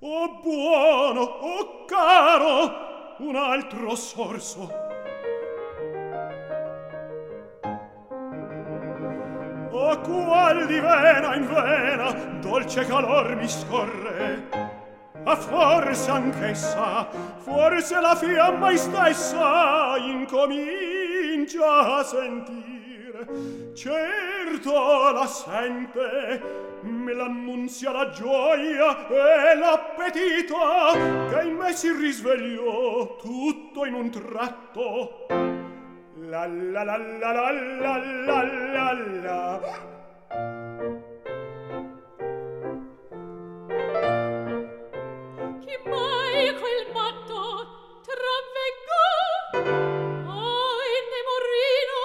O 0.00 0.40
buono 0.40 1.20
o 1.20 1.84
caro 1.84 3.16
un 3.18 3.36
altro 3.36 3.94
sorso. 3.94 4.87
qual 10.02 10.66
di 10.66 10.80
vena 10.80 11.34
in 11.34 11.46
vena 11.46 12.12
dolce 12.40 12.84
calor 12.86 13.34
mi 13.36 13.48
scorre. 13.48 14.48
Ma 15.24 15.36
forse 15.36 16.10
anch'essa 16.10 17.08
forse 17.38 18.00
la 18.00 18.14
fiamma 18.14 18.74
stessa 18.76 19.96
incomincia 19.98 21.96
a 21.98 22.02
sentire. 22.02 23.26
Certo 23.74 25.10
la 25.12 25.26
sente 25.26 26.66
me 26.82 27.12
l'annunzia 27.12 27.90
la 27.90 28.10
gioia 28.10 29.08
e 29.08 29.56
l'appetito 29.56 30.56
che 31.28 31.46
in 31.46 31.56
me 31.56 31.72
si 31.72 31.90
risvegliò 31.90 33.16
tutto 33.16 33.84
in 33.84 33.94
un 33.94 34.10
tratto 34.10 35.47
la 36.30 36.46
la 36.46 36.82
la 36.84 36.96
la 36.96 37.30
la 37.40 37.50
la 37.50 37.96
la 38.26 38.42
la 38.74 38.92
la. 39.24 39.60
Che 45.64 45.74
mai 45.88 46.44
quel 46.60 46.82
matto 46.92 47.38
traveggò 48.08 49.08
poi 50.28 50.94
ne 51.12 51.20
morino 51.28 52.02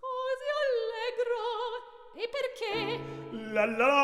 così 0.00 0.48
allegro 0.64 1.44
e 2.14 2.24
perché? 2.36 2.74
La 3.52 3.64
la 3.64 3.76
la 3.76 4.02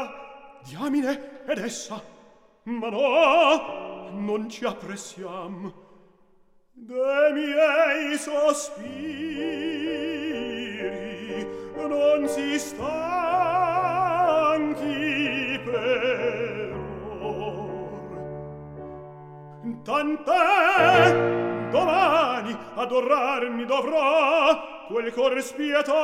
diamine 0.64 1.44
ed 1.46 1.58
essa 1.58 2.02
ma 2.64 2.88
no 2.88 4.10
non 4.10 4.48
ci 4.50 4.64
appressiam 4.64 5.84
de 6.76 7.32
miei 7.32 8.18
sospiri 8.18 8.86
non 11.88 12.28
si 12.28 12.58
stanchi 12.58 12.90
per 15.64 16.74
or. 17.20 18.18
Tant'è 19.82 21.70
domani 21.70 22.56
adorarmi 22.74 23.64
dovrò 23.64 24.84
quel 24.88 25.12
cor 25.14 25.40
spietato. 25.42 25.94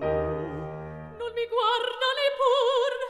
Non 0.00 1.32
mi 1.34 1.46
guarda 1.48 2.08
neppur. 2.18 3.09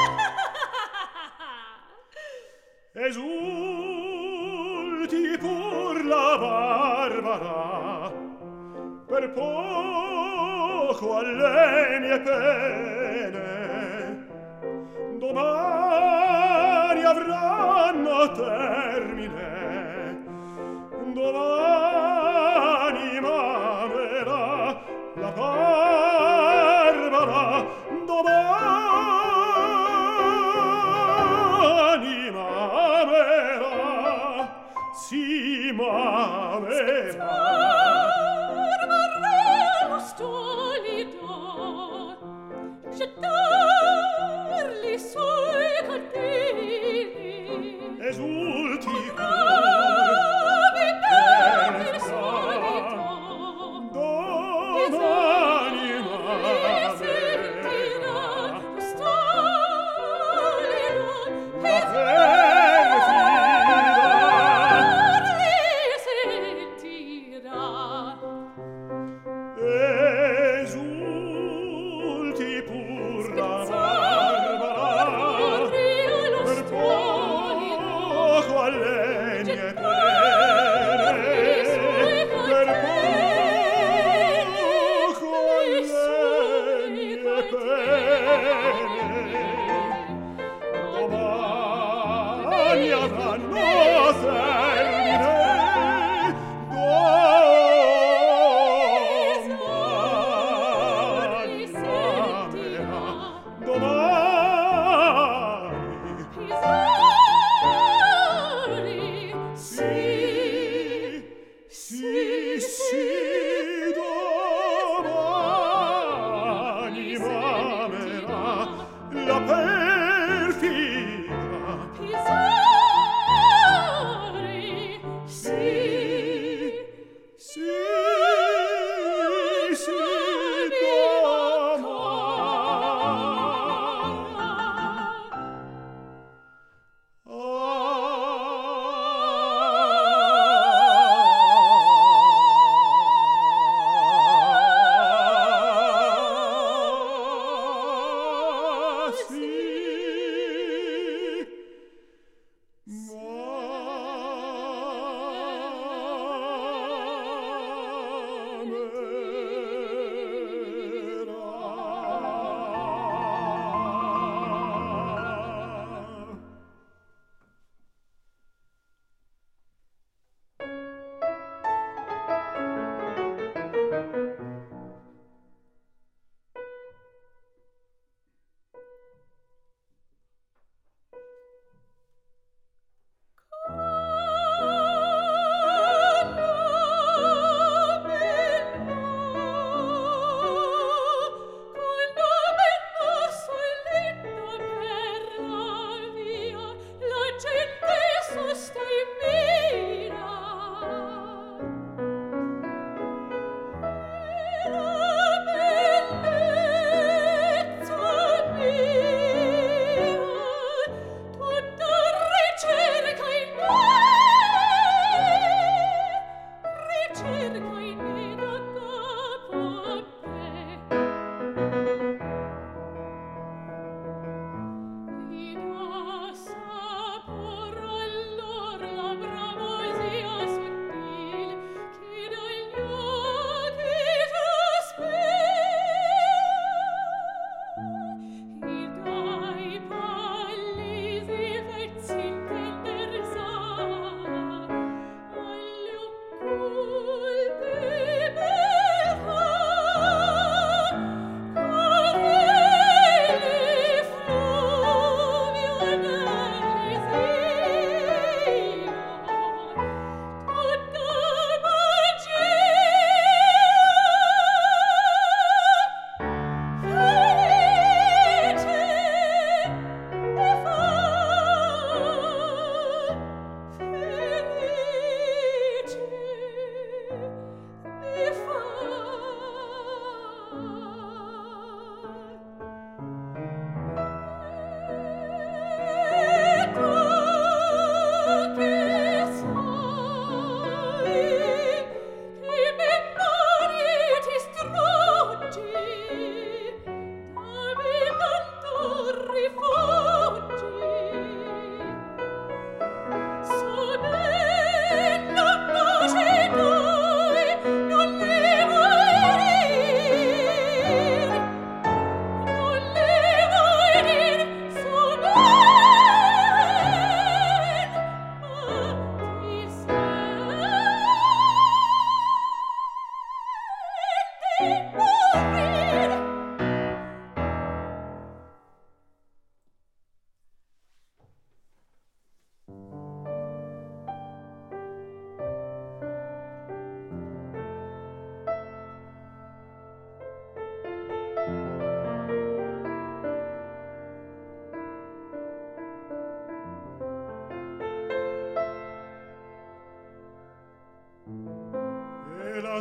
esulti 2.93 3.23
pur 5.39 6.03
la 6.03 6.37
barbara. 6.37 8.11
Per 9.07 9.31
poco 9.31 11.17
alle 11.17 11.99
mie 11.99 12.19
pene. 12.19 14.27
Domani 15.19 17.03
avranno 17.03 18.31
termine. 18.31 19.49
Domani 21.13 23.19
mamerà 23.21 24.83
la 25.15 25.31
pace 25.31 26.10
mare. 35.81 37.15
Mare 37.17 37.70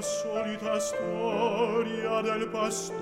la 0.00 0.06
solita 0.06 0.80
storia 0.80 2.22
del 2.22 2.48
pastore. 2.48 3.00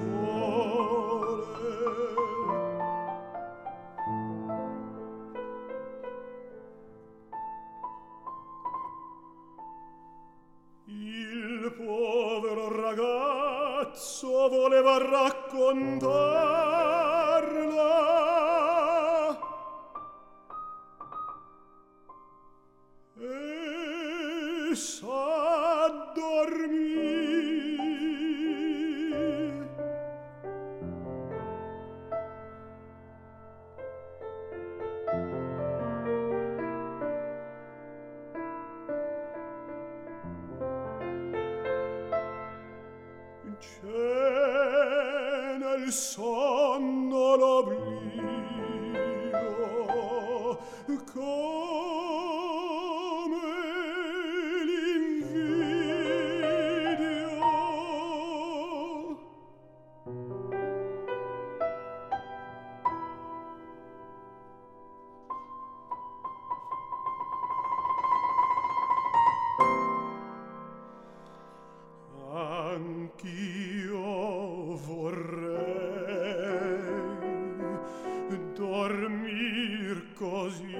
così. 80.38 80.76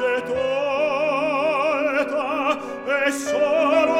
dolce 0.00 0.22
torta 2.06 2.58
e 3.06 3.12
solo 3.12 3.99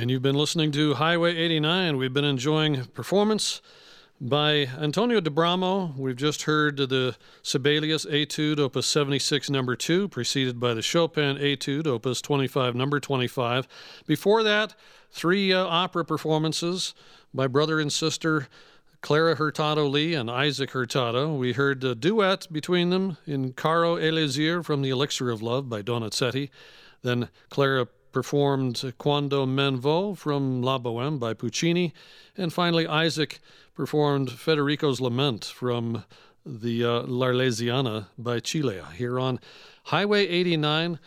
And 0.00 0.10
you've 0.10 0.22
been 0.22 0.34
listening 0.34 0.72
to 0.72 0.94
Highway 0.94 1.36
89. 1.36 1.98
We've 1.98 2.10
been 2.10 2.24
enjoying 2.24 2.86
performance 2.86 3.60
by 4.18 4.70
Antonio 4.80 5.20
D'Abramo. 5.20 5.92
We've 5.94 6.16
just 6.16 6.44
heard 6.44 6.78
the 6.78 7.16
Sibelius 7.42 8.06
Etude, 8.06 8.58
Opus 8.58 8.86
76, 8.86 9.50
number 9.50 9.76
2, 9.76 10.08
preceded 10.08 10.58
by 10.58 10.72
the 10.72 10.80
Chopin 10.80 11.36
Etude, 11.36 11.86
Opus 11.86 12.22
25, 12.22 12.74
number 12.74 12.98
25. 12.98 13.68
Before 14.06 14.42
that, 14.42 14.74
three 15.10 15.52
uh, 15.52 15.66
opera 15.66 16.06
performances 16.06 16.94
by 17.34 17.46
brother 17.46 17.78
and 17.78 17.92
sister 17.92 18.48
Clara 19.02 19.34
Hurtado 19.34 19.86
Lee 19.86 20.14
and 20.14 20.30
Isaac 20.30 20.70
Hurtado. 20.70 21.34
We 21.34 21.52
heard 21.52 21.84
a 21.84 21.94
duet 21.94 22.50
between 22.50 22.88
them 22.88 23.18
in 23.26 23.52
Caro 23.52 23.96
Elisir 23.96 24.64
from 24.64 24.80
The 24.80 24.88
Elixir 24.88 25.28
of 25.28 25.42
Love 25.42 25.68
by 25.68 25.82
Donizetti. 25.82 26.48
Then 27.02 27.28
Clara 27.50 27.86
performed 28.12 28.94
Quando 28.98 29.46
m'en 29.46 29.76
vo 29.76 30.14
from 30.14 30.62
La 30.62 30.78
Boheme 30.78 31.18
by 31.18 31.34
Puccini. 31.34 31.92
And 32.36 32.52
finally, 32.52 32.86
Isaac 32.86 33.40
performed 33.74 34.30
Federico's 34.30 35.00
Lament 35.00 35.44
from 35.44 36.04
the 36.44 36.84
uh, 36.84 37.02
L'Arlesiana 37.02 38.06
by 38.18 38.40
Cilea 38.40 38.92
here 38.92 39.18
on 39.18 39.40
Highway 39.84 40.26
89. 40.26 40.98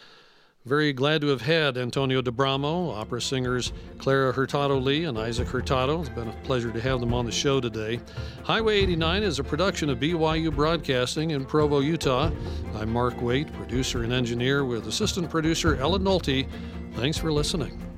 Very 0.66 0.94
glad 0.94 1.20
to 1.20 1.28
have 1.28 1.42
had 1.42 1.78
Antonio 1.78 2.22
D'Abramo, 2.22 2.90
opera 2.92 3.22
singers 3.22 3.74
Clara 3.98 4.32
Hurtado 4.32 4.80
Lee 4.80 5.04
and 5.04 5.20
Isaac 5.20 5.50
Hurtado. 5.50 6.00
It's 6.00 6.08
been 6.08 6.30
a 6.30 6.36
pleasure 6.44 6.72
to 6.72 6.80
have 6.80 7.02
them 7.02 7.14
on 7.14 7.26
the 7.26 7.34
show 7.34 7.60
today. 7.60 8.00
Highway 8.46 8.78
89 8.78 9.24
is 9.24 9.40
a 9.40 9.44
production 9.44 9.90
of 9.90 10.00
BYU 10.00 10.56
Broadcasting 10.56 11.32
in 11.32 11.44
Provo, 11.44 11.82
Utah. 11.82 12.32
I'm 12.76 12.94
Mark 12.94 13.22
Waite, 13.22 13.52
producer 13.52 14.04
and 14.04 14.14
engineer 14.14 14.64
with 14.64 14.88
assistant 14.88 15.30
producer 15.30 15.76
Ellen 15.76 16.04
Nolte. 16.04 16.48
Thanks 16.94 17.18
for 17.18 17.30
listening. 17.34 17.93